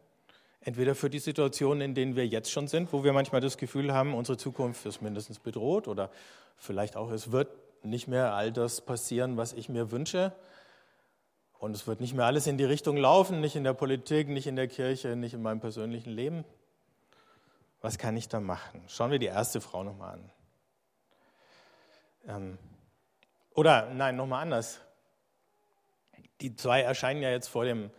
Entweder 0.66 0.96
für 0.96 1.10
die 1.10 1.20
Situationen, 1.20 1.82
in 1.82 1.96
denen 1.96 2.16
wir 2.16 2.26
jetzt 2.26 2.52
schon 2.52 2.68
sind, 2.68 2.94
wo 2.94 3.04
wir 3.04 3.14
manchmal 3.14 3.42
das 3.42 3.58
Gefühl 3.58 3.94
haben, 3.94 4.14
unsere 4.14 4.38
Zukunft 4.38 4.86
ist 4.86 5.02
mindestens 5.02 5.40
bedroht 5.40 5.88
oder 5.88 6.10
vielleicht 6.58 6.96
auch, 6.96 7.12
es 7.12 7.32
wird 7.32 7.50
nicht 7.84 8.08
mehr 8.08 8.34
all 8.34 8.52
das 8.52 8.82
passieren, 8.82 9.36
was 9.36 9.54
ich 9.54 9.68
mir 9.68 9.92
wünsche. 9.92 10.32
Und 11.60 11.76
es 11.76 11.86
wird 11.88 12.02
nicht 12.02 12.14
mehr 12.14 12.26
alles 12.26 12.48
in 12.48 12.58
die 12.58 12.64
Richtung 12.64 12.98
laufen, 12.98 13.42
nicht 13.42 13.56
in 13.56 13.64
der 13.64 13.74
Politik, 13.74 14.28
nicht 14.30 14.48
in 14.48 14.56
der 14.56 14.68
Kirche, 14.68 15.16
nicht 15.16 15.34
in 15.34 15.42
meinem 15.42 15.60
persönlichen 15.60 16.12
Leben. 16.12 16.46
Was 17.82 17.98
kann 17.98 18.16
ich 18.16 18.30
da 18.30 18.40
machen? 18.40 18.82
Schauen 18.88 19.12
wir 19.12 19.20
die 19.20 19.28
erste 19.28 19.60
Frau 19.62 19.84
nochmal 19.84 20.14
an. 20.14 20.32
Ähm, 22.28 22.58
oder 23.54 23.90
nein, 23.94 24.16
nochmal 24.16 24.42
anders 24.42 24.80
die 26.44 26.56
zwei 26.56 26.82
erscheinen 26.82 27.22
ja 27.22 27.30
jetzt 27.30 27.48
vor 27.48 27.66
dem 27.66 27.90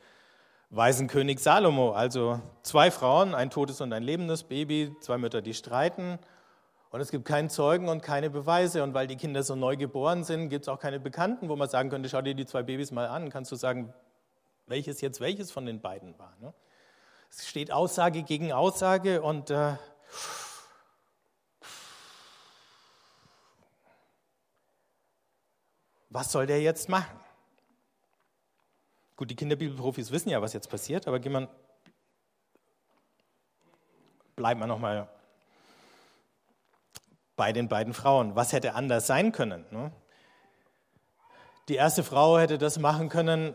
weisen 0.71 1.07
König 1.07 1.41
Salomo. 1.41 1.93
Also 1.93 2.41
zwei 2.63 2.91
Frauen, 2.91 3.35
ein 3.35 3.51
totes 3.51 3.81
und 3.81 3.93
ein 3.93 4.03
lebendes 4.03 4.45
Baby, 4.45 4.95
zwei 5.01 5.19
Mütter, 5.19 5.43
die 5.43 5.55
streiten. 5.55 6.19
Und 6.91 7.01
es 7.01 7.11
gibt 7.11 7.25
keinen 7.25 7.51
Zeugen 7.51 7.89
und 7.89 8.03
keine 8.03 8.31
Beweise. 8.31 8.83
Und 8.83 8.95
weil 8.95 9.07
die 9.07 9.17
Kinder 9.17 9.43
so 9.43 9.57
neu 9.57 9.77
geboren 9.77 10.23
sind, 10.25 10.49
gibt 10.49 10.63
es 10.65 10.69
auch 10.69 10.79
keine 10.79 11.01
Bekannten, 11.01 11.49
wo 11.49 11.57
man 11.57 11.69
sagen 11.69 11.91
könnte, 11.91 12.09
schau 12.09 12.23
dir 12.23 12.35
die 12.35 12.47
zwei 12.47 12.63
Babys 12.63 12.93
mal 12.93 13.09
an. 13.09 13.31
Kannst 13.31 13.51
du 13.51 13.57
sagen, 13.57 13.93
welches 14.67 15.01
jetzt 15.01 15.21
welches 15.21 15.51
von 15.51 15.67
den 15.67 15.81
beiden 15.81 16.19
war. 16.19 16.37
Ne? 16.41 16.55
Es 17.31 17.47
steht 17.49 17.73
Aussage 17.73 18.23
gegen 18.23 18.53
Aussage 18.53 19.23
und 19.23 19.51
äh, 19.51 19.77
was 26.11 26.31
soll 26.31 26.47
der 26.47 26.61
jetzt 26.61 26.89
machen? 26.89 27.24
Gut, 29.17 29.31
die 29.31 29.37
Kinderbibelprofis 29.37 30.11
wissen 30.11 30.31
ja, 30.31 30.43
was 30.43 30.53
jetzt 30.53 30.69
passiert, 30.69 31.07
aber 31.07 31.21
gehen 31.21 31.33
wir, 31.33 31.49
bleiben 34.35 34.61
wir 34.61 34.67
nochmal 34.67 35.09
bei 37.37 37.53
den 37.53 37.69
beiden 37.69 37.95
Frauen. 37.95 38.35
Was 38.35 38.53
hätte 38.53 38.75
anders 38.75 39.07
sein 39.07 39.31
können? 39.31 39.65
Ne? 39.71 39.93
Die 41.69 41.77
erste 41.77 42.03
Frau 42.03 42.39
hätte 42.39 42.59
das 42.59 42.79
machen 42.79 43.09
können, 43.09 43.55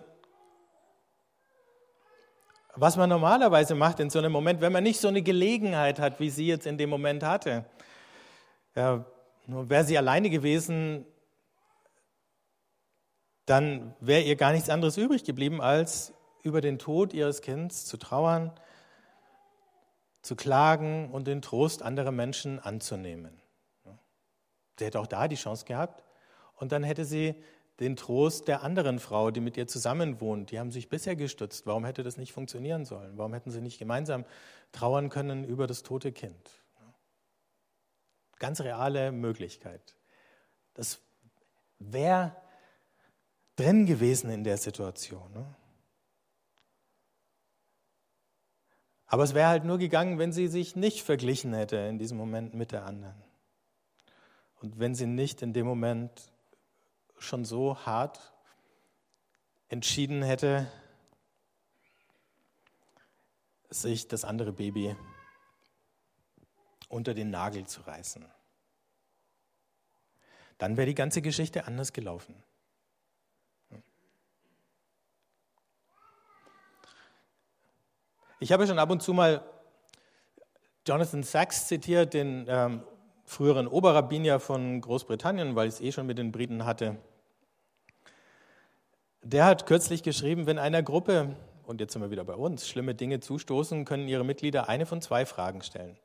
was 2.75 2.95
man 2.95 3.09
normalerweise 3.09 3.75
macht 3.75 3.99
in 3.99 4.09
so 4.09 4.19
einem 4.19 4.31
Moment, 4.31 4.61
wenn 4.61 4.71
man 4.71 4.83
nicht 4.83 5.01
so 5.01 5.09
eine 5.09 5.21
Gelegenheit 5.21 5.99
hat, 5.99 6.19
wie 6.21 6.29
sie 6.29 6.47
jetzt 6.47 6.65
in 6.65 6.77
dem 6.77 6.89
Moment 6.89 7.23
hatte. 7.23 7.65
Ja, 8.75 9.03
wäre 9.45 9.83
sie 9.83 9.97
alleine 9.97 10.29
gewesen, 10.29 11.05
dann 13.49 13.95
wäre 13.99 14.21
ihr 14.21 14.35
gar 14.35 14.51
nichts 14.51 14.69
anderes 14.69 14.95
übrig 14.97 15.23
geblieben, 15.23 15.59
als 15.59 16.13
über 16.43 16.61
den 16.61 16.77
Tod 16.77 17.13
ihres 17.13 17.41
Kindes 17.41 17.85
zu 17.85 17.97
trauern, 17.97 18.51
zu 20.21 20.35
klagen 20.35 21.09
und 21.11 21.25
den 21.25 21.41
Trost 21.41 21.81
anderer 21.81 22.11
Menschen 22.11 22.59
anzunehmen. 22.59 23.41
Sie 24.77 24.85
hätte 24.85 24.99
auch 24.99 25.07
da 25.07 25.27
die 25.27 25.35
Chance 25.35 25.65
gehabt. 25.65 26.03
Und 26.55 26.71
dann 26.71 26.83
hätte 26.83 27.05
sie 27.05 27.35
den 27.79 27.95
Trost 27.95 28.47
der 28.47 28.61
anderen 28.61 28.99
Frau, 28.99 29.31
die 29.31 29.39
mit 29.39 29.57
ihr 29.57 29.67
zusammen 29.67 30.21
wohnt. 30.21 30.51
Die 30.51 30.59
haben 30.59 30.71
sich 30.71 30.87
bisher 30.87 31.15
gestützt. 31.15 31.65
Warum 31.65 31.85
hätte 31.85 32.03
das 32.03 32.17
nicht 32.17 32.33
funktionieren 32.33 32.85
sollen? 32.85 33.17
Warum 33.17 33.33
hätten 33.33 33.49
sie 33.51 33.61
nicht 33.61 33.79
gemeinsam 33.79 34.25
trauern 34.73 35.09
können 35.09 35.43
über 35.43 35.65
das 35.65 35.81
tote 35.81 36.11
Kind? 36.11 36.51
Ganz 38.37 38.61
reale 38.61 39.11
Möglichkeit. 39.11 39.95
Das 40.75 40.99
wäre 41.79 42.35
drin 43.59 43.85
gewesen 43.85 44.29
in 44.29 44.43
der 44.43 44.57
Situation. 44.57 45.31
Ne? 45.33 45.55
Aber 49.05 49.23
es 49.23 49.33
wäre 49.33 49.49
halt 49.49 49.65
nur 49.65 49.77
gegangen, 49.77 50.17
wenn 50.19 50.31
sie 50.31 50.47
sich 50.47 50.75
nicht 50.75 51.03
verglichen 51.03 51.53
hätte 51.53 51.77
in 51.77 51.97
diesem 51.97 52.17
Moment 52.17 52.53
mit 52.53 52.71
der 52.71 52.85
anderen. 52.85 53.21
Und 54.61 54.79
wenn 54.79 54.95
sie 54.95 55.07
nicht 55.07 55.41
in 55.41 55.51
dem 55.51 55.65
Moment 55.65 56.31
schon 57.17 57.43
so 57.43 57.85
hart 57.85 58.33
entschieden 59.67 60.21
hätte, 60.21 60.71
sich 63.69 64.07
das 64.07 64.23
andere 64.23 64.53
Baby 64.53 64.95
unter 66.87 67.13
den 67.13 67.29
Nagel 67.29 67.67
zu 67.67 67.81
reißen. 67.81 68.25
Dann 70.57 70.75
wäre 70.75 70.87
die 70.87 70.95
ganze 70.95 71.21
Geschichte 71.21 71.65
anders 71.65 71.93
gelaufen. 71.93 72.35
Ich 78.41 78.53
habe 78.53 78.65
schon 78.65 78.79
ab 78.79 78.89
und 78.89 79.03
zu 79.03 79.13
mal 79.13 79.41
Jonathan 80.87 81.23
Sachs 81.23 81.67
zitiert, 81.67 82.13
den 82.13 82.45
ähm, 82.47 82.83
früheren 83.25 83.67
Oberrabbiner 83.67 84.39
von 84.39 84.79
Großbritannien, 84.79 85.57
weil 85.57 85.67
ich 85.67 85.75
es 85.75 85.81
eh 85.81 85.91
schon 85.91 86.07
mit 86.07 86.17
den 86.17 86.31
Briten 86.31 86.63
hatte. 86.63 86.95
Der 89.21 89.43
hat 89.43 89.65
kürzlich 89.65 90.03
geschrieben, 90.03 90.47
wenn 90.47 90.57
einer 90.57 90.81
Gruppe, 90.81 91.35
und 91.65 91.81
jetzt 91.81 91.91
sind 91.91 92.01
wir 92.01 92.11
wieder 92.11 92.23
bei 92.23 92.33
uns, 92.33 92.65
schlimme 92.65 92.95
Dinge 92.95 93.19
zustoßen, 93.19 93.83
können 93.83 94.07
ihre 94.07 94.23
Mitglieder 94.23 94.69
eine 94.69 94.85
von 94.85 95.01
zwei 95.01 95.25
Fragen 95.25 95.61
stellen. 95.61 95.97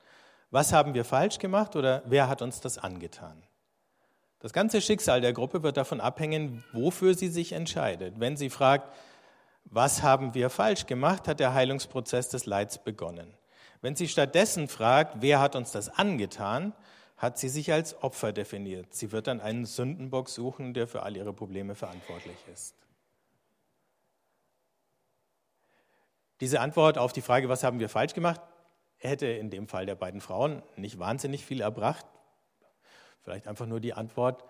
Was 0.50 0.72
haben 0.72 0.92
wir 0.92 1.04
falsch 1.04 1.38
gemacht 1.38 1.76
oder 1.76 2.02
wer 2.04 2.28
hat 2.28 2.42
uns 2.42 2.60
das 2.60 2.78
angetan? 2.78 3.44
Das 4.40 4.52
ganze 4.52 4.80
Schicksal 4.80 5.20
der 5.20 5.32
Gruppe 5.32 5.62
wird 5.62 5.76
davon 5.76 6.00
abhängen, 6.00 6.64
wofür 6.72 7.14
sie 7.14 7.28
sich 7.28 7.52
entscheidet. 7.52 8.18
Wenn 8.18 8.36
sie 8.36 8.50
fragt, 8.50 8.92
was 9.64 10.02
haben 10.02 10.34
wir 10.34 10.50
falsch 10.50 10.86
gemacht, 10.86 11.26
hat 11.28 11.40
der 11.40 11.54
Heilungsprozess 11.54 12.28
des 12.28 12.46
Leids 12.46 12.78
begonnen. 12.78 13.34
Wenn 13.80 13.96
sie 13.96 14.08
stattdessen 14.08 14.68
fragt, 14.68 15.16
wer 15.20 15.40
hat 15.40 15.56
uns 15.56 15.72
das 15.72 15.88
angetan, 15.88 16.72
hat 17.16 17.38
sie 17.38 17.48
sich 17.48 17.72
als 17.72 18.02
Opfer 18.02 18.32
definiert. 18.32 18.94
Sie 18.94 19.12
wird 19.12 19.26
dann 19.26 19.40
einen 19.40 19.66
Sündenbock 19.66 20.28
suchen, 20.28 20.74
der 20.74 20.86
für 20.86 21.02
all 21.02 21.16
ihre 21.16 21.32
Probleme 21.32 21.74
verantwortlich 21.74 22.36
ist. 22.52 22.74
Diese 26.40 26.60
Antwort 26.60 26.98
auf 26.98 27.12
die 27.12 27.22
Frage, 27.22 27.48
was 27.48 27.62
haben 27.62 27.78
wir 27.78 27.88
falsch 27.88 28.14
gemacht, 28.14 28.40
hätte 28.98 29.26
in 29.26 29.50
dem 29.50 29.68
Fall 29.68 29.86
der 29.86 29.94
beiden 29.94 30.20
Frauen 30.20 30.62
nicht 30.76 30.98
wahnsinnig 30.98 31.44
viel 31.44 31.60
erbracht. 31.60 32.06
Vielleicht 33.22 33.46
einfach 33.46 33.66
nur 33.66 33.80
die 33.80 33.94
Antwort, 33.94 34.44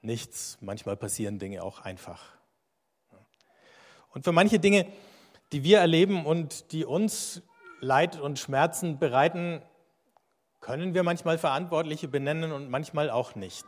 nichts, 0.00 0.58
manchmal 0.60 0.96
passieren 0.96 1.38
Dinge 1.38 1.62
auch 1.62 1.80
einfach. 1.80 2.35
Und 4.16 4.22
für 4.22 4.32
manche 4.32 4.58
Dinge, 4.58 4.86
die 5.52 5.62
wir 5.62 5.76
erleben 5.76 6.24
und 6.24 6.72
die 6.72 6.86
uns 6.86 7.42
Leid 7.80 8.18
und 8.18 8.38
Schmerzen 8.38 8.98
bereiten, 8.98 9.60
können 10.60 10.94
wir 10.94 11.02
manchmal 11.02 11.36
Verantwortliche 11.36 12.08
benennen 12.08 12.50
und 12.50 12.70
manchmal 12.70 13.10
auch 13.10 13.34
nicht. 13.34 13.66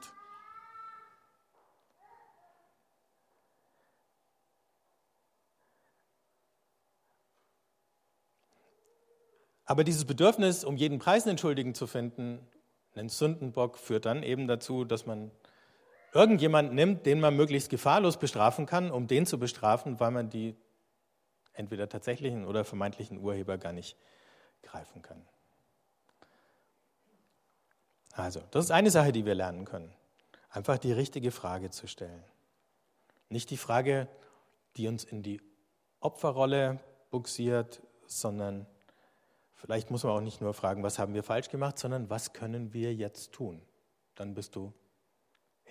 Aber 9.66 9.84
dieses 9.84 10.06
Bedürfnis, 10.06 10.64
um 10.64 10.78
jeden 10.78 10.98
Preis 10.98 11.26
einen 11.26 11.36
Schuldigen 11.36 11.74
zu 11.74 11.86
finden, 11.86 12.38
einen 12.94 13.10
Sündenbock, 13.10 13.76
führt 13.76 14.06
dann 14.06 14.22
eben 14.22 14.48
dazu, 14.48 14.86
dass 14.86 15.04
man 15.04 15.30
irgendjemand 16.12 16.72
nimmt, 16.72 17.06
den 17.06 17.20
man 17.20 17.36
möglichst 17.36 17.70
gefahrlos 17.70 18.18
bestrafen 18.18 18.66
kann, 18.66 18.90
um 18.90 19.06
den 19.06 19.26
zu 19.26 19.38
bestrafen, 19.38 20.00
weil 20.00 20.10
man 20.10 20.30
die 20.30 20.56
entweder 21.52 21.88
tatsächlichen 21.88 22.46
oder 22.46 22.64
vermeintlichen 22.64 23.18
Urheber 23.18 23.58
gar 23.58 23.72
nicht 23.72 23.96
greifen 24.62 25.02
kann. 25.02 25.22
Also, 28.12 28.42
das 28.50 28.66
ist 28.66 28.70
eine 28.70 28.90
Sache, 28.90 29.12
die 29.12 29.24
wir 29.24 29.34
lernen 29.34 29.64
können. 29.64 29.92
Einfach 30.50 30.78
die 30.78 30.92
richtige 30.92 31.30
Frage 31.30 31.70
zu 31.70 31.86
stellen. 31.86 32.24
Nicht 33.28 33.50
die 33.50 33.56
Frage, 33.56 34.08
die 34.76 34.88
uns 34.88 35.04
in 35.04 35.22
die 35.22 35.40
Opferrolle 36.00 36.80
buxiert, 37.10 37.82
sondern 38.06 38.66
Vielleicht 39.58 39.90
muss 39.90 40.04
man 40.04 40.12
auch 40.12 40.20
nicht 40.20 40.40
nur 40.40 40.54
fragen, 40.54 40.84
was 40.84 41.00
haben 41.00 41.14
wir 41.14 41.24
falsch 41.24 41.48
gemacht, 41.48 41.80
sondern 41.80 42.08
was 42.08 42.32
können 42.32 42.72
wir 42.72 42.94
jetzt 42.94 43.32
tun? 43.32 43.60
Dann 44.14 44.32
bist 44.34 44.54
du 44.54 44.72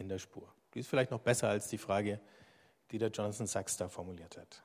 der 0.09 0.19
Spur. 0.19 0.47
Die 0.73 0.79
ist 0.79 0.87
vielleicht 0.89 1.11
noch 1.11 1.19
besser 1.19 1.49
als 1.49 1.67
die 1.67 1.77
Frage, 1.77 2.19
die 2.91 2.97
der 2.97 3.09
Jonathan 3.09 3.47
Sachs 3.47 3.77
da 3.77 3.89
formuliert 3.89 4.37
hat. 4.37 4.63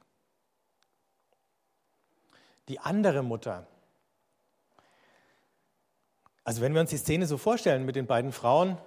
Die 2.69 2.79
andere 2.79 3.23
Mutter. 3.23 3.67
Also 6.45 6.61
wenn 6.61 6.75
wir 6.75 6.81
uns 6.81 6.91
die 6.91 6.99
Szene 6.99 7.27
so 7.27 7.39
vorstellen 7.39 7.85
mit 7.85 7.97
den 7.97 8.07
beiden 8.07 8.33
Frauen, 8.33 8.79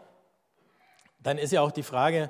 dann 1.19 1.37
ist 1.37 1.51
ja 1.51 1.61
auch 1.61 1.71
die 1.71 1.83
Frage, 1.83 2.29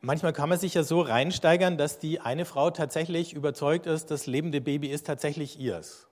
manchmal 0.00 0.32
kann 0.32 0.48
man 0.48 0.58
sich 0.58 0.74
ja 0.74 0.82
so 0.82 1.00
reinsteigern, 1.00 1.76
dass 1.76 1.98
die 1.98 2.20
eine 2.20 2.44
Frau 2.44 2.70
tatsächlich 2.70 3.32
überzeugt 3.32 3.86
ist, 3.86 4.10
das 4.10 4.26
lebende 4.26 4.60
Baby 4.60 4.88
ist 4.88 5.06
tatsächlich 5.06 5.58
ihrs. 5.58 6.06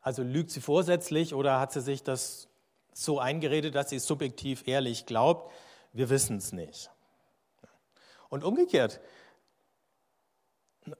Also 0.00 0.22
lügt 0.22 0.50
sie 0.50 0.60
vorsätzlich 0.60 1.34
oder 1.34 1.60
hat 1.60 1.72
sie 1.72 1.80
sich 1.80 2.02
das 2.02 2.49
so 2.92 3.18
eingeredet, 3.18 3.74
dass 3.74 3.90
sie 3.90 3.96
es 3.96 4.06
subjektiv 4.06 4.66
ehrlich 4.66 5.06
glaubt? 5.06 5.52
Wir 5.92 6.10
wissen 6.10 6.36
es 6.36 6.52
nicht. 6.52 6.90
Und 8.28 8.44
umgekehrt, 8.44 9.00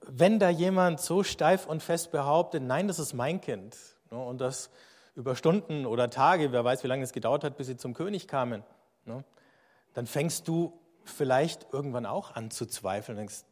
wenn 0.03 0.39
da 0.39 0.51
jemand 0.51 1.01
so 1.01 1.23
steif 1.23 1.67
und 1.67 1.83
fest 1.83 2.11
behauptet, 2.11 2.63
nein, 2.63 2.89
das 2.89 2.99
ist 2.99 3.13
mein 3.13 3.41
Kind, 3.41 3.77
ne, 4.11 4.19
und 4.19 4.41
das 4.41 4.71
über 5.15 5.37
Stunden 5.37 5.87
oder 5.87 6.11
Tage, 6.11 6.53
wer 6.53 6.65
weiß, 6.65 6.85
wie 6.85 6.89
lange 6.89 7.03
es 7.03 7.13
gedauert 7.13 7.45
hat, 7.45 7.57
bis 7.57 7.67
sie 7.67 7.77
zum 7.77 7.95
König 7.95 8.29
kamen, 8.29 8.63
ne, 9.05 9.25
dann 9.95 10.07
fängst 10.07 10.49
du 10.49 10.79
vielleicht 11.05 11.73
irgendwann 11.73 12.07
auch 12.07 12.35
an 12.35 12.51
zu 12.51 12.67
zweifeln. 12.67 13.17
Denkst, 13.17 13.45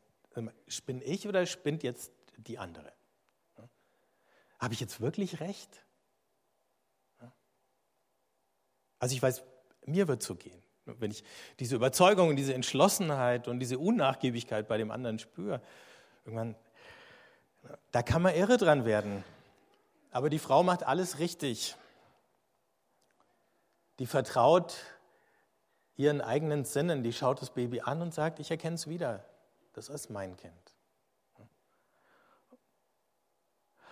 spinne 0.68 1.02
ich 1.02 1.26
oder 1.26 1.46
spinnt 1.46 1.82
jetzt 1.82 2.12
die 2.36 2.58
andere? 2.58 2.92
habe 4.58 4.74
ich 4.74 4.80
jetzt 4.80 5.00
wirklich 5.00 5.40
recht? 5.40 5.84
Also 8.98 9.14
ich 9.14 9.22
weiß, 9.22 9.42
mir 9.86 10.08
wird 10.08 10.22
so 10.22 10.34
gehen. 10.34 10.62
Wenn 10.84 11.10
ich 11.10 11.22
diese 11.58 11.76
Überzeugung 11.76 12.30
und 12.30 12.36
diese 12.36 12.54
Entschlossenheit 12.54 13.46
und 13.46 13.60
diese 13.60 13.78
Unnachgiebigkeit 13.78 14.68
bei 14.68 14.78
dem 14.78 14.90
anderen 14.90 15.18
spüre, 15.18 15.60
irgendwann, 16.24 16.56
da 17.90 18.02
kann 18.02 18.22
man 18.22 18.34
irre 18.34 18.56
dran 18.56 18.84
werden. 18.84 19.24
Aber 20.10 20.30
die 20.30 20.38
Frau 20.38 20.62
macht 20.62 20.84
alles 20.84 21.18
richtig. 21.18 21.76
Die 23.98 24.06
vertraut 24.06 24.76
ihren 25.96 26.20
eigenen 26.20 26.64
Sinnen, 26.64 27.02
die 27.02 27.12
schaut 27.12 27.42
das 27.42 27.50
Baby 27.50 27.80
an 27.80 28.00
und 28.00 28.14
sagt, 28.14 28.38
ich 28.38 28.50
erkenne 28.50 28.76
es 28.76 28.88
wieder, 28.88 29.24
das 29.74 29.88
ist 29.88 30.10
mein 30.10 30.36
Kind. 30.36 30.54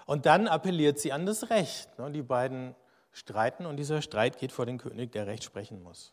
Und 0.06 0.24
dann 0.24 0.46
appelliert 0.46 1.00
sie 1.00 1.12
an 1.12 1.26
das 1.26 1.50
Recht. 1.50 1.88
Die 1.98 2.22
beiden 2.22 2.76
streiten 3.16 3.64
und 3.64 3.78
dieser 3.78 4.02
Streit 4.02 4.38
geht 4.38 4.52
vor 4.52 4.66
den 4.66 4.76
König, 4.76 5.10
der 5.10 5.26
Recht 5.26 5.42
sprechen 5.42 5.82
muss. 5.82 6.12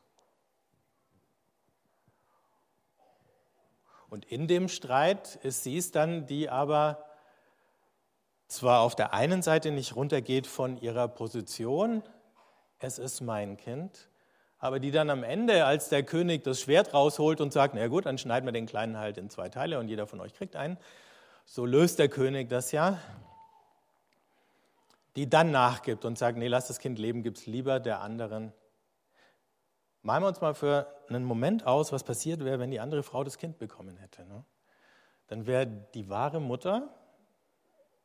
Und 4.09 4.23
in 4.25 4.47
dem 4.47 4.69
Streit 4.69 5.35
ist 5.43 5.63
sie 5.63 5.77
es 5.77 5.91
dann, 5.91 6.27
die 6.27 6.49
aber 6.49 7.03
zwar 8.47 8.81
auf 8.81 8.95
der 8.95 9.13
einen 9.13 9.41
Seite 9.41 9.71
nicht 9.71 9.97
runtergeht 9.97 10.47
von 10.47 10.77
ihrer 10.77 11.09
Position, 11.09 12.03
es 12.79 12.99
ist 12.99 13.19
mein 13.19 13.57
Kind, 13.57 14.07
aber 14.59 14.79
die 14.79 14.91
dann 14.91 15.09
am 15.09 15.23
Ende, 15.23 15.65
als 15.65 15.89
der 15.89 16.03
König 16.03 16.45
das 16.45 16.61
Schwert 16.61 16.93
rausholt 16.93 17.41
und 17.41 17.51
sagt, 17.51 17.75
na 17.75 17.87
gut, 17.87 18.05
dann 18.05 18.17
schneiden 18.17 18.47
wir 18.47 18.53
den 18.53 18.65
Kleinen 18.65 18.97
halt 18.97 19.17
in 19.17 19.29
zwei 19.29 19.49
Teile 19.49 19.77
und 19.77 19.89
jeder 19.89 20.07
von 20.07 20.21
euch 20.21 20.33
kriegt 20.33 20.55
einen, 20.55 20.77
so 21.45 21.65
löst 21.65 21.99
der 21.99 22.07
König 22.07 22.47
das 22.47 22.71
ja 22.71 22.97
die 25.15 25.29
dann 25.29 25.51
nachgibt 25.51 26.05
und 26.05 26.17
sagt, 26.17 26.37
nee, 26.37 26.47
lass 26.47 26.67
das 26.67 26.79
Kind 26.79 26.99
leben, 26.99 27.23
gib 27.23 27.35
es 27.35 27.45
lieber 27.45 27.79
der 27.79 28.01
anderen. 28.01 28.53
Malen 30.01 30.23
wir 30.23 30.27
uns 30.27 30.41
mal 30.41 30.53
für 30.53 30.87
einen 31.07 31.23
Moment 31.23 31.65
aus, 31.65 31.91
was 31.91 32.03
passiert 32.03 32.43
wäre, 32.43 32.59
wenn 32.59 32.71
die 32.71 32.79
andere 32.79 33.03
Frau 33.03 33.23
das 33.23 33.37
Kind 33.37 33.57
bekommen 33.57 33.97
hätte. 33.97 34.25
Ne? 34.25 34.43
Dann 35.27 35.45
wäre 35.45 35.67
die 35.67 36.09
wahre 36.09 36.41
Mutter, 36.41 36.93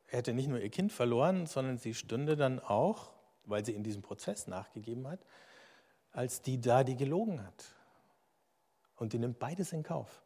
hätte 0.05 0.33
nicht 0.33 0.47
nur 0.47 0.59
ihr 0.59 0.69
Kind 0.69 0.93
verloren, 0.93 1.45
sondern 1.45 1.77
sie 1.77 1.93
stünde 1.93 2.35
dann 2.35 2.59
auch, 2.59 3.11
weil 3.43 3.65
sie 3.65 3.73
in 3.73 3.83
diesem 3.83 4.01
Prozess 4.01 4.47
nachgegeben 4.47 5.07
hat, 5.07 5.19
als 6.11 6.41
die 6.41 6.61
da, 6.61 6.83
die 6.83 6.95
gelogen 6.95 7.45
hat. 7.45 7.75
Und 8.95 9.13
die 9.13 9.19
nimmt 9.19 9.39
beides 9.39 9.73
in 9.73 9.83
Kauf, 9.83 10.23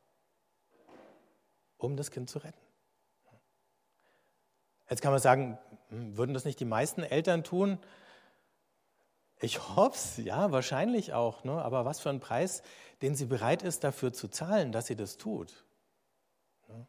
um 1.78 1.96
das 1.96 2.12
Kind 2.12 2.30
zu 2.30 2.40
retten. 2.40 2.62
Jetzt 4.94 5.02
kann 5.02 5.12
man 5.12 5.20
sagen, 5.20 5.58
hm, 5.90 6.18
würden 6.18 6.36
das 6.36 6.46
nicht 6.46 6.60
die 6.60 6.66
meisten 6.66 7.02
Eltern 7.02 7.44
tun? 7.44 7.80
Ich 9.42 9.76
hoffe 9.76 9.96
es, 9.96 10.18
ja, 10.18 10.52
wahrscheinlich 10.52 11.14
auch. 11.14 11.44
Ne? 11.44 11.54
Aber 11.54 11.84
was 11.84 12.00
für 12.00 12.12
ein 12.12 12.20
Preis, 12.20 12.62
den 13.02 13.16
sie 13.16 13.26
bereit 13.26 13.64
ist, 13.64 13.84
dafür 13.84 14.14
zu 14.14 14.28
zahlen, 14.28 14.72
dass 14.72 14.86
sie 14.86 14.96
das 14.96 15.18
tut. 15.18 15.66
Ne? 16.68 16.86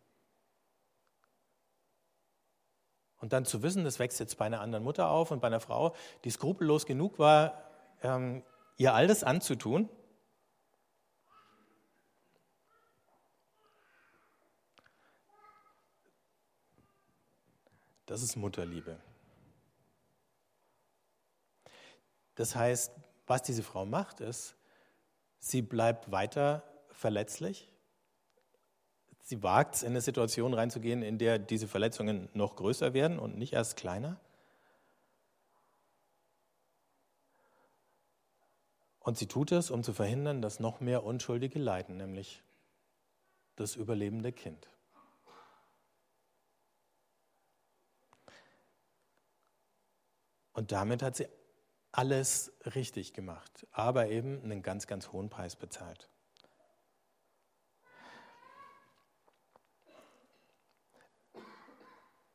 Und 3.20 3.32
dann 3.32 3.46
zu 3.46 3.62
wissen, 3.62 3.84
das 3.84 3.98
wächst 3.98 4.20
jetzt 4.20 4.36
bei 4.36 4.44
einer 4.44 4.60
anderen 4.60 4.84
Mutter 4.84 5.08
auf 5.08 5.30
und 5.30 5.40
bei 5.40 5.46
einer 5.46 5.60
Frau, 5.60 5.94
die 6.24 6.30
skrupellos 6.30 6.84
genug 6.84 7.18
war, 7.18 7.62
ähm, 8.02 8.42
ihr 8.76 8.92
all 8.92 9.06
das 9.06 9.24
anzutun. 9.24 9.88
Das 18.06 18.22
ist 18.22 18.36
Mutterliebe. 18.36 18.98
Das 22.34 22.54
heißt, 22.54 22.92
was 23.26 23.42
diese 23.42 23.62
Frau 23.62 23.86
macht, 23.86 24.20
ist, 24.20 24.56
sie 25.38 25.62
bleibt 25.62 26.10
weiter 26.10 26.62
verletzlich. 26.90 27.70
Sie 29.20 29.42
wagt 29.42 29.76
es, 29.76 29.82
in 29.82 29.90
eine 29.90 30.02
Situation 30.02 30.52
reinzugehen, 30.52 31.02
in 31.02 31.16
der 31.16 31.38
diese 31.38 31.68
Verletzungen 31.68 32.28
noch 32.34 32.56
größer 32.56 32.92
werden 32.92 33.18
und 33.18 33.38
nicht 33.38 33.54
erst 33.54 33.76
kleiner. 33.76 34.20
Und 39.00 39.16
sie 39.16 39.26
tut 39.26 39.52
es, 39.52 39.70
um 39.70 39.82
zu 39.82 39.92
verhindern, 39.92 40.42
dass 40.42 40.60
noch 40.60 40.80
mehr 40.80 41.04
Unschuldige 41.04 41.58
leiden, 41.58 41.96
nämlich 41.96 42.42
das 43.56 43.76
überlebende 43.76 44.32
Kind. 44.32 44.68
Und 50.54 50.72
damit 50.72 51.02
hat 51.02 51.16
sie 51.16 51.28
alles 51.92 52.52
richtig 52.74 53.12
gemacht, 53.12 53.66
aber 53.72 54.08
eben 54.08 54.42
einen 54.42 54.62
ganz, 54.62 54.86
ganz 54.86 55.12
hohen 55.12 55.28
Preis 55.28 55.56
bezahlt. 55.56 56.08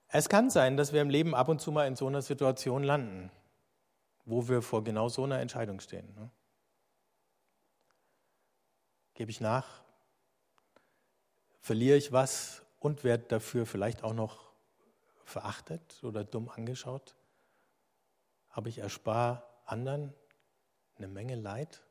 Es 0.09 0.27
kann 0.27 0.49
sein, 0.49 0.75
dass 0.75 0.91
wir 0.91 1.01
im 1.01 1.09
Leben 1.09 1.35
ab 1.35 1.49
und 1.49 1.61
zu 1.61 1.71
mal 1.71 1.87
in 1.87 1.95
so 1.95 2.07
einer 2.07 2.21
Situation 2.21 2.83
landen, 2.83 3.31
wo 4.25 4.47
wir 4.47 4.61
vor 4.61 4.83
genau 4.83 5.07
so 5.07 5.23
einer 5.23 5.39
Entscheidung 5.39 5.79
stehen. 5.79 6.13
Ne? 6.15 6.29
Gebe 9.13 9.29
ich 9.29 9.39
nach? 9.39 9.83
Verliere 11.61 11.97
ich 11.97 12.11
was 12.11 12.63
und 12.79 13.03
werde 13.03 13.25
dafür 13.25 13.65
vielleicht 13.65 14.03
auch 14.03 14.13
noch 14.13 14.51
verachtet 15.25 16.03
oder 16.03 16.23
dumm 16.23 16.49
angeschaut? 16.49 17.15
Aber 18.59 18.67
ich 18.67 18.79
erspare 18.79 19.41
anderen 19.63 20.13
eine 20.97 21.07
Menge 21.07 21.35
Leid? 21.35 21.81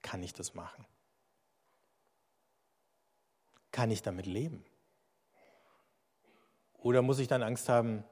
Kann 0.00 0.22
ich 0.22 0.32
das 0.32 0.54
machen? 0.54 0.86
Kann 3.72 3.90
ich 3.90 4.02
damit 4.02 4.26
leben? 4.26 4.64
Oder 6.74 7.02
muss 7.02 7.18
ich 7.18 7.26
dann 7.26 7.42
Angst 7.42 7.68
haben, 7.68 8.04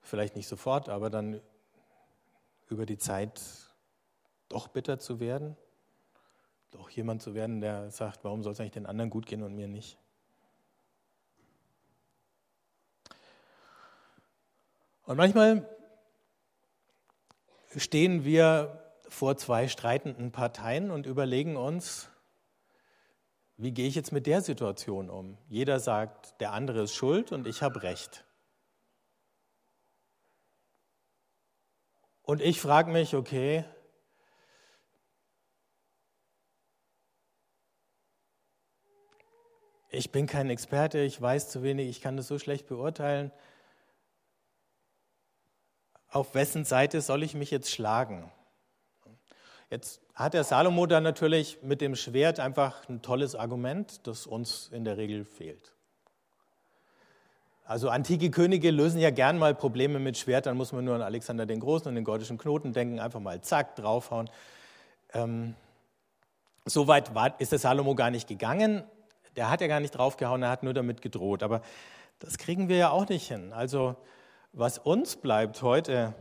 vielleicht 0.00 0.34
nicht 0.34 0.48
sofort, 0.48 0.88
aber 0.88 1.08
dann 1.08 1.40
über 2.66 2.84
die 2.84 2.98
Zeit 2.98 3.40
doch 4.48 4.66
bitter 4.66 4.98
zu 4.98 5.20
werden? 5.20 5.56
Doch 6.72 6.90
jemand 6.90 7.22
zu 7.22 7.32
werden, 7.32 7.60
der 7.60 7.92
sagt, 7.92 8.24
warum 8.24 8.42
soll 8.42 8.54
es 8.54 8.58
eigentlich 8.58 8.72
den 8.72 8.86
anderen 8.86 9.08
gut 9.08 9.26
gehen 9.26 9.44
und 9.44 9.54
mir 9.54 9.68
nicht? 9.68 10.00
Und 15.08 15.16
manchmal 15.16 15.66
stehen 17.74 18.26
wir 18.26 18.94
vor 19.08 19.38
zwei 19.38 19.66
streitenden 19.66 20.32
Parteien 20.32 20.90
und 20.90 21.06
überlegen 21.06 21.56
uns, 21.56 22.10
wie 23.56 23.72
gehe 23.72 23.88
ich 23.88 23.94
jetzt 23.94 24.12
mit 24.12 24.26
der 24.26 24.42
Situation 24.42 25.08
um? 25.08 25.38
Jeder 25.48 25.80
sagt, 25.80 26.38
der 26.42 26.52
andere 26.52 26.82
ist 26.82 26.94
schuld 26.94 27.32
und 27.32 27.46
ich 27.46 27.62
habe 27.62 27.82
recht. 27.82 28.26
Und 32.20 32.42
ich 32.42 32.60
frage 32.60 32.92
mich, 32.92 33.14
okay, 33.14 33.64
ich 39.88 40.12
bin 40.12 40.26
kein 40.26 40.50
Experte, 40.50 40.98
ich 40.98 41.18
weiß 41.18 41.48
zu 41.48 41.62
wenig, 41.62 41.88
ich 41.88 42.02
kann 42.02 42.18
das 42.18 42.28
so 42.28 42.38
schlecht 42.38 42.66
beurteilen 42.66 43.32
auf 46.10 46.34
wessen 46.34 46.64
Seite 46.64 47.00
soll 47.00 47.22
ich 47.22 47.34
mich 47.34 47.50
jetzt 47.50 47.70
schlagen? 47.70 48.30
Jetzt 49.70 50.00
hat 50.14 50.34
der 50.34 50.44
Salomo 50.44 50.86
da 50.86 51.00
natürlich 51.00 51.58
mit 51.62 51.80
dem 51.80 51.94
Schwert 51.94 52.40
einfach 52.40 52.88
ein 52.88 53.02
tolles 53.02 53.34
Argument, 53.34 54.06
das 54.06 54.26
uns 54.26 54.68
in 54.72 54.84
der 54.84 54.96
Regel 54.96 55.24
fehlt. 55.24 55.74
Also 57.64 57.90
antike 57.90 58.30
Könige 58.30 58.70
lösen 58.70 58.98
ja 58.98 59.10
gern 59.10 59.38
mal 59.38 59.54
Probleme 59.54 59.98
mit 59.98 60.16
Schwert, 60.16 60.46
dann 60.46 60.56
muss 60.56 60.72
man 60.72 60.86
nur 60.86 60.94
an 60.94 61.02
Alexander 61.02 61.44
den 61.44 61.60
Großen 61.60 61.86
und 61.86 61.96
den 61.96 62.04
gordischen 62.04 62.38
Knoten 62.38 62.72
denken, 62.72 62.98
einfach 62.98 63.20
mal 63.20 63.42
zack, 63.42 63.76
draufhauen. 63.76 64.30
Ähm, 65.12 65.54
so 66.64 66.88
weit 66.88 67.14
war, 67.14 67.38
ist 67.38 67.52
der 67.52 67.58
Salomo 67.58 67.94
gar 67.94 68.10
nicht 68.10 68.26
gegangen. 68.26 68.84
Der 69.36 69.50
hat 69.50 69.60
ja 69.60 69.66
gar 69.66 69.80
nicht 69.80 69.90
draufgehauen, 69.90 70.42
er 70.42 70.48
hat 70.48 70.62
nur 70.62 70.72
damit 70.72 71.02
gedroht. 71.02 71.42
Aber 71.42 71.60
das 72.20 72.38
kriegen 72.38 72.70
wir 72.70 72.76
ja 72.78 72.90
auch 72.90 73.06
nicht 73.10 73.28
hin. 73.28 73.52
Also 73.52 73.96
was 74.52 74.78
uns 74.78 75.16
bleibt 75.16 75.62
heute, 75.62 76.14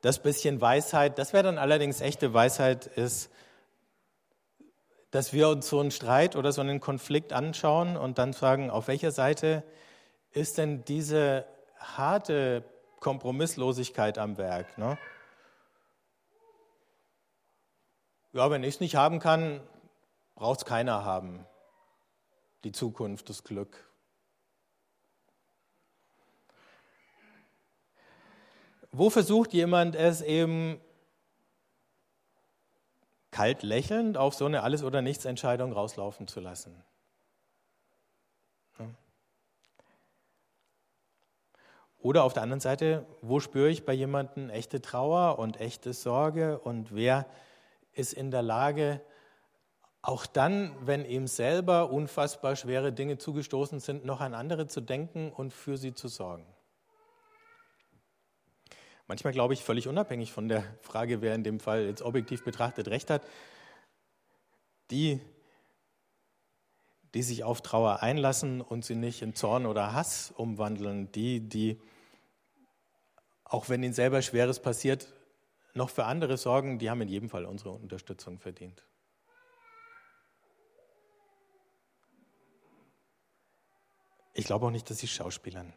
das 0.00 0.22
bisschen 0.22 0.60
Weisheit, 0.60 1.18
das 1.18 1.32
wäre 1.32 1.44
dann 1.44 1.58
allerdings 1.58 2.00
echte 2.00 2.34
Weisheit, 2.34 2.86
ist, 2.86 3.30
dass 5.10 5.32
wir 5.32 5.48
uns 5.48 5.68
so 5.68 5.80
einen 5.80 5.92
Streit 5.92 6.36
oder 6.36 6.52
so 6.52 6.60
einen 6.60 6.80
Konflikt 6.80 7.32
anschauen 7.32 7.96
und 7.96 8.18
dann 8.18 8.34
fragen, 8.34 8.68
auf 8.68 8.88
welcher 8.88 9.12
Seite 9.12 9.62
ist 10.32 10.58
denn 10.58 10.84
diese 10.84 11.46
harte 11.78 12.64
Kompromisslosigkeit 13.00 14.18
am 14.18 14.36
Werk? 14.36 14.76
Ne? 14.76 14.98
Ja, 18.32 18.50
wenn 18.50 18.64
ich 18.64 18.74
es 18.74 18.80
nicht 18.80 18.96
haben 18.96 19.20
kann, 19.20 19.60
braucht 20.34 20.58
es 20.58 20.64
keiner 20.64 21.04
haben. 21.04 21.46
Die 22.64 22.72
Zukunft, 22.72 23.28
das 23.28 23.44
Glück. 23.44 23.88
Wo 28.96 29.10
versucht 29.10 29.52
jemand 29.52 29.96
es 29.96 30.22
eben 30.22 30.80
kalt 33.32 33.64
lächelnd 33.64 34.16
auf 34.16 34.34
so 34.34 34.46
eine 34.46 34.62
Alles- 34.62 34.84
oder 34.84 35.02
Nichts-Entscheidung 35.02 35.72
rauslaufen 35.72 36.28
zu 36.28 36.38
lassen? 36.38 36.80
Oder 41.98 42.22
auf 42.22 42.34
der 42.34 42.44
anderen 42.44 42.60
Seite, 42.60 43.04
wo 43.20 43.40
spüre 43.40 43.68
ich 43.68 43.84
bei 43.84 43.94
jemandem 43.94 44.48
echte 44.48 44.80
Trauer 44.80 45.40
und 45.40 45.58
echte 45.58 45.92
Sorge 45.92 46.60
und 46.60 46.94
wer 46.94 47.26
ist 47.94 48.12
in 48.12 48.30
der 48.30 48.42
Lage, 48.42 49.00
auch 50.02 50.24
dann, 50.24 50.72
wenn 50.86 51.04
ihm 51.04 51.26
selber 51.26 51.90
unfassbar 51.90 52.54
schwere 52.54 52.92
Dinge 52.92 53.18
zugestoßen 53.18 53.80
sind, 53.80 54.04
noch 54.04 54.20
an 54.20 54.34
andere 54.34 54.68
zu 54.68 54.80
denken 54.80 55.32
und 55.32 55.52
für 55.52 55.78
sie 55.78 55.94
zu 55.94 56.06
sorgen? 56.06 56.53
Manchmal 59.06 59.32
glaube 59.32 59.52
ich, 59.52 59.62
völlig 59.62 59.86
unabhängig 59.86 60.32
von 60.32 60.48
der 60.48 60.64
Frage, 60.80 61.20
wer 61.20 61.34
in 61.34 61.44
dem 61.44 61.60
Fall 61.60 61.84
jetzt 61.84 62.02
objektiv 62.02 62.42
betrachtet 62.42 62.88
recht 62.88 63.10
hat, 63.10 63.22
die, 64.90 65.20
die 67.12 67.22
sich 67.22 67.44
auf 67.44 67.60
Trauer 67.60 68.02
einlassen 68.02 68.62
und 68.62 68.84
sie 68.84 68.94
nicht 68.94 69.20
in 69.20 69.34
Zorn 69.34 69.66
oder 69.66 69.92
Hass 69.92 70.30
umwandeln, 70.30 71.12
die, 71.12 71.40
die, 71.40 71.80
auch 73.44 73.68
wenn 73.68 73.82
ihnen 73.82 73.92
selber 73.92 74.22
Schweres 74.22 74.60
passiert, 74.60 75.12
noch 75.74 75.90
für 75.90 76.04
andere 76.04 76.38
sorgen, 76.38 76.78
die 76.78 76.88
haben 76.88 77.02
in 77.02 77.08
jedem 77.08 77.28
Fall 77.28 77.44
unsere 77.44 77.72
Unterstützung 77.72 78.38
verdient. 78.38 78.86
Ich 84.32 84.46
glaube 84.46 84.66
auch 84.66 84.70
nicht, 84.70 84.88
dass 84.88 84.98
sie 84.98 85.08
Schauspielern. 85.08 85.74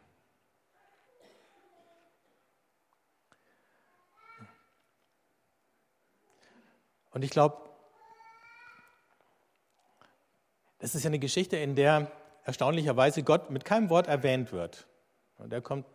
Und 7.10 7.24
ich 7.24 7.30
glaube, 7.30 7.68
das 10.78 10.94
ist 10.94 11.02
ja 11.02 11.08
eine 11.08 11.18
Geschichte, 11.18 11.56
in 11.56 11.74
der 11.74 12.10
erstaunlicherweise 12.44 13.22
Gott 13.22 13.50
mit 13.50 13.64
keinem 13.64 13.90
Wort 13.90 14.06
erwähnt 14.06 14.52
wird. 14.52 14.86
Und 15.38 15.50
der 15.50 15.60
kommt 15.60 15.86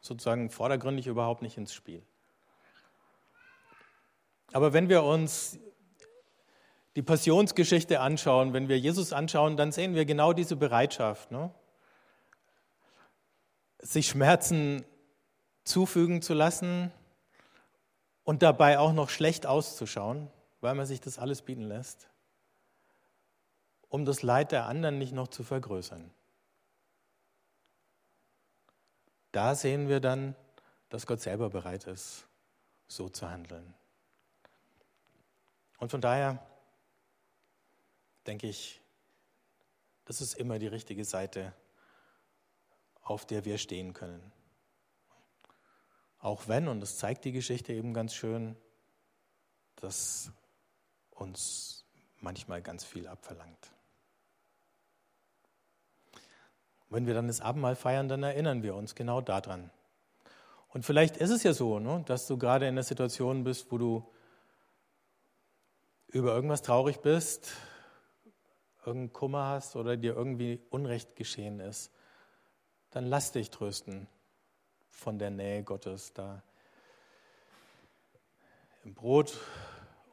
sozusagen 0.00 0.50
vordergründig 0.50 1.06
überhaupt 1.06 1.42
nicht 1.42 1.56
ins 1.56 1.74
Spiel. 1.74 2.02
Aber 4.52 4.72
wenn 4.72 4.88
wir 4.88 5.02
uns 5.02 5.58
die 6.94 7.02
Passionsgeschichte 7.02 8.00
anschauen, 8.00 8.52
wenn 8.52 8.68
wir 8.68 8.78
Jesus 8.78 9.12
anschauen, 9.12 9.56
dann 9.56 9.72
sehen 9.72 9.94
wir 9.94 10.04
genau 10.04 10.32
diese 10.32 10.56
Bereitschaft, 10.56 11.32
ne? 11.32 11.52
sich 13.80 14.08
Schmerzen 14.08 14.84
zufügen 15.64 16.22
zu 16.22 16.34
lassen, 16.34 16.92
und 18.24 18.42
dabei 18.42 18.78
auch 18.78 18.92
noch 18.92 19.10
schlecht 19.10 19.46
auszuschauen, 19.46 20.30
weil 20.60 20.74
man 20.74 20.86
sich 20.86 21.00
das 21.00 21.18
alles 21.18 21.42
bieten 21.42 21.62
lässt, 21.62 22.08
um 23.88 24.04
das 24.04 24.22
Leid 24.22 24.50
der 24.50 24.66
anderen 24.66 24.98
nicht 24.98 25.12
noch 25.12 25.28
zu 25.28 25.42
vergrößern. 25.44 26.10
Da 29.30 29.54
sehen 29.54 29.88
wir 29.88 30.00
dann, 30.00 30.34
dass 30.88 31.06
Gott 31.06 31.20
selber 31.20 31.50
bereit 31.50 31.86
ist, 31.86 32.26
so 32.88 33.08
zu 33.08 33.28
handeln. 33.28 33.74
Und 35.78 35.90
von 35.90 36.00
daher 36.00 36.44
denke 38.26 38.46
ich, 38.46 38.80
das 40.04 40.20
ist 40.20 40.34
immer 40.34 40.58
die 40.58 40.66
richtige 40.66 41.04
Seite, 41.04 41.52
auf 43.02 43.26
der 43.26 43.44
wir 43.44 43.58
stehen 43.58 43.92
können. 43.92 44.32
Auch 46.24 46.48
wenn, 46.48 46.68
und 46.68 46.80
das 46.80 46.96
zeigt 46.96 47.26
die 47.26 47.32
Geschichte 47.32 47.74
eben 47.74 47.92
ganz 47.92 48.14
schön, 48.14 48.56
dass 49.76 50.32
uns 51.10 51.84
manchmal 52.18 52.62
ganz 52.62 52.82
viel 52.82 53.06
abverlangt. 53.06 53.70
Wenn 56.88 57.06
wir 57.06 57.12
dann 57.12 57.26
das 57.26 57.42
Abendmahl 57.42 57.76
feiern, 57.76 58.08
dann 58.08 58.22
erinnern 58.22 58.62
wir 58.62 58.74
uns 58.74 58.94
genau 58.94 59.20
daran. 59.20 59.70
Und 60.68 60.86
vielleicht 60.86 61.18
ist 61.18 61.28
es 61.28 61.42
ja 61.42 61.52
so, 61.52 61.78
ne, 61.78 62.02
dass 62.06 62.26
du 62.26 62.38
gerade 62.38 62.68
in 62.68 62.76
der 62.76 62.84
Situation 62.84 63.44
bist, 63.44 63.70
wo 63.70 63.76
du 63.76 64.10
über 66.08 66.34
irgendwas 66.34 66.62
traurig 66.62 67.00
bist, 67.00 67.52
irgendeinen 68.78 69.12
Kummer 69.12 69.48
hast 69.48 69.76
oder 69.76 69.98
dir 69.98 70.16
irgendwie 70.16 70.62
Unrecht 70.70 71.16
geschehen 71.16 71.60
ist. 71.60 71.92
Dann 72.92 73.04
lass 73.04 73.30
dich 73.30 73.50
trösten 73.50 74.08
von 74.94 75.18
der 75.18 75.30
Nähe 75.30 75.62
Gottes 75.62 76.12
da 76.12 76.42
im 78.84 78.94
Brot 78.94 79.38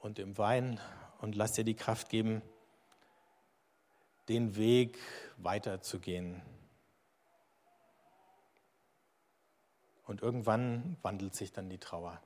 und 0.01 0.19
im 0.19 0.37
Wein 0.37 0.79
und 1.19 1.35
lass 1.35 1.53
dir 1.53 1.63
die 1.63 1.75
Kraft 1.75 2.09
geben, 2.09 2.41
den 4.27 4.55
Weg 4.55 4.97
weiterzugehen. 5.37 6.41
Und 10.05 10.21
irgendwann 10.21 10.97
wandelt 11.01 11.35
sich 11.35 11.53
dann 11.53 11.69
die 11.69 11.77
Trauer. 11.77 12.21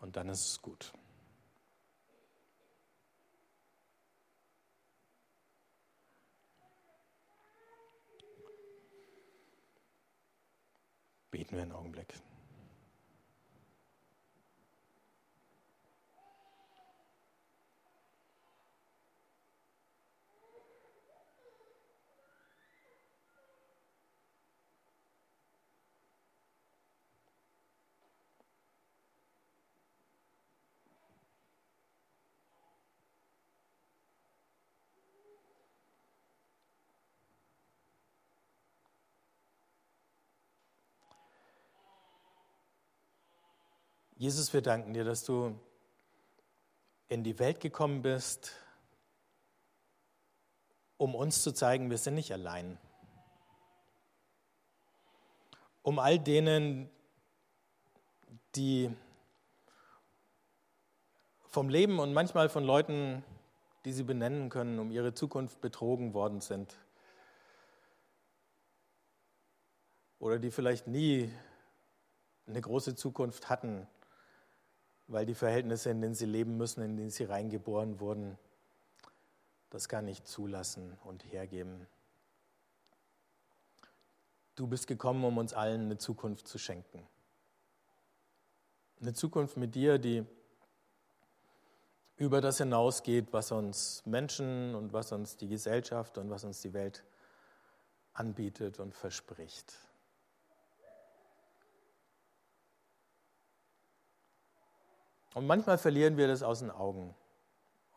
Und 0.00 0.16
dann 0.16 0.28
ist 0.28 0.46
es 0.46 0.62
gut. 0.62 0.92
Beten 11.34 11.56
wir 11.56 11.64
einen 11.64 11.72
Augenblick. 11.72 12.14
Jesus, 44.16 44.52
wir 44.52 44.62
danken 44.62 44.94
dir, 44.94 45.02
dass 45.02 45.24
du 45.24 45.58
in 47.08 47.24
die 47.24 47.40
Welt 47.40 47.58
gekommen 47.58 48.02
bist, 48.02 48.52
um 50.96 51.16
uns 51.16 51.42
zu 51.42 51.50
zeigen, 51.50 51.90
wir 51.90 51.98
sind 51.98 52.14
nicht 52.14 52.32
allein. 52.32 52.78
Um 55.82 55.98
all 55.98 56.20
denen, 56.20 56.88
die 58.54 58.94
vom 61.48 61.68
Leben 61.68 61.98
und 61.98 62.12
manchmal 62.12 62.48
von 62.48 62.62
Leuten, 62.62 63.24
die 63.84 63.92
sie 63.92 64.04
benennen 64.04 64.48
können, 64.48 64.78
um 64.78 64.92
ihre 64.92 65.12
Zukunft 65.12 65.60
betrogen 65.60 66.14
worden 66.14 66.40
sind. 66.40 66.76
Oder 70.20 70.38
die 70.38 70.52
vielleicht 70.52 70.86
nie 70.86 71.32
eine 72.46 72.60
große 72.60 72.94
Zukunft 72.94 73.48
hatten 73.48 73.88
weil 75.06 75.26
die 75.26 75.34
Verhältnisse, 75.34 75.90
in 75.90 76.00
denen 76.00 76.14
sie 76.14 76.26
leben 76.26 76.56
müssen, 76.56 76.82
in 76.82 76.96
denen 76.96 77.10
sie 77.10 77.24
reingeboren 77.24 78.00
wurden, 78.00 78.38
das 79.70 79.88
gar 79.88 80.02
nicht 80.02 80.26
zulassen 80.26 80.96
und 81.04 81.24
hergeben. 81.32 81.86
Du 84.54 84.66
bist 84.66 84.86
gekommen, 84.86 85.24
um 85.24 85.36
uns 85.36 85.52
allen 85.52 85.82
eine 85.82 85.98
Zukunft 85.98 86.46
zu 86.46 86.58
schenken. 86.58 87.06
Eine 89.00 89.12
Zukunft 89.12 89.56
mit 89.56 89.74
dir, 89.74 89.98
die 89.98 90.24
über 92.16 92.40
das 92.40 92.58
hinausgeht, 92.58 93.32
was 93.32 93.50
uns 93.50 94.06
Menschen 94.06 94.74
und 94.74 94.92
was 94.92 95.10
uns 95.10 95.36
die 95.36 95.48
Gesellschaft 95.48 96.16
und 96.18 96.30
was 96.30 96.44
uns 96.44 96.60
die 96.60 96.72
Welt 96.72 97.04
anbietet 98.12 98.78
und 98.78 98.94
verspricht. 98.94 99.74
Und 105.34 105.46
manchmal 105.46 105.78
verlieren 105.78 106.16
wir 106.16 106.28
das 106.28 106.42
aus 106.42 106.60
den 106.60 106.70
Augen. 106.70 107.14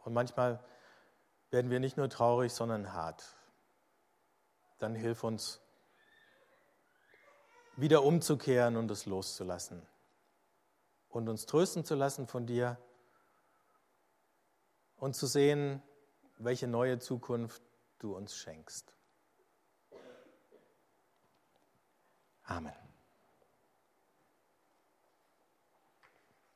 Und 0.03 0.13
manchmal 0.13 0.59
werden 1.51 1.71
wir 1.71 1.79
nicht 1.79 1.95
nur 1.95 2.09
traurig, 2.09 2.51
sondern 2.51 2.93
hart. 2.93 3.23
Dann 4.79 4.95
hilf 4.95 5.23
uns, 5.23 5.61
wieder 7.75 8.03
umzukehren 8.03 8.75
und 8.75 8.89
es 8.89 9.05
loszulassen. 9.05 9.85
Und 11.09 11.29
uns 11.29 11.45
trösten 11.45 11.85
zu 11.85 11.95
lassen 11.95 12.27
von 12.27 12.47
dir 12.47 12.77
und 14.97 15.15
zu 15.15 15.27
sehen, 15.27 15.81
welche 16.37 16.67
neue 16.67 16.99
Zukunft 16.99 17.61
du 17.99 18.15
uns 18.15 18.35
schenkst. 18.35 18.93
Amen. 22.43 22.86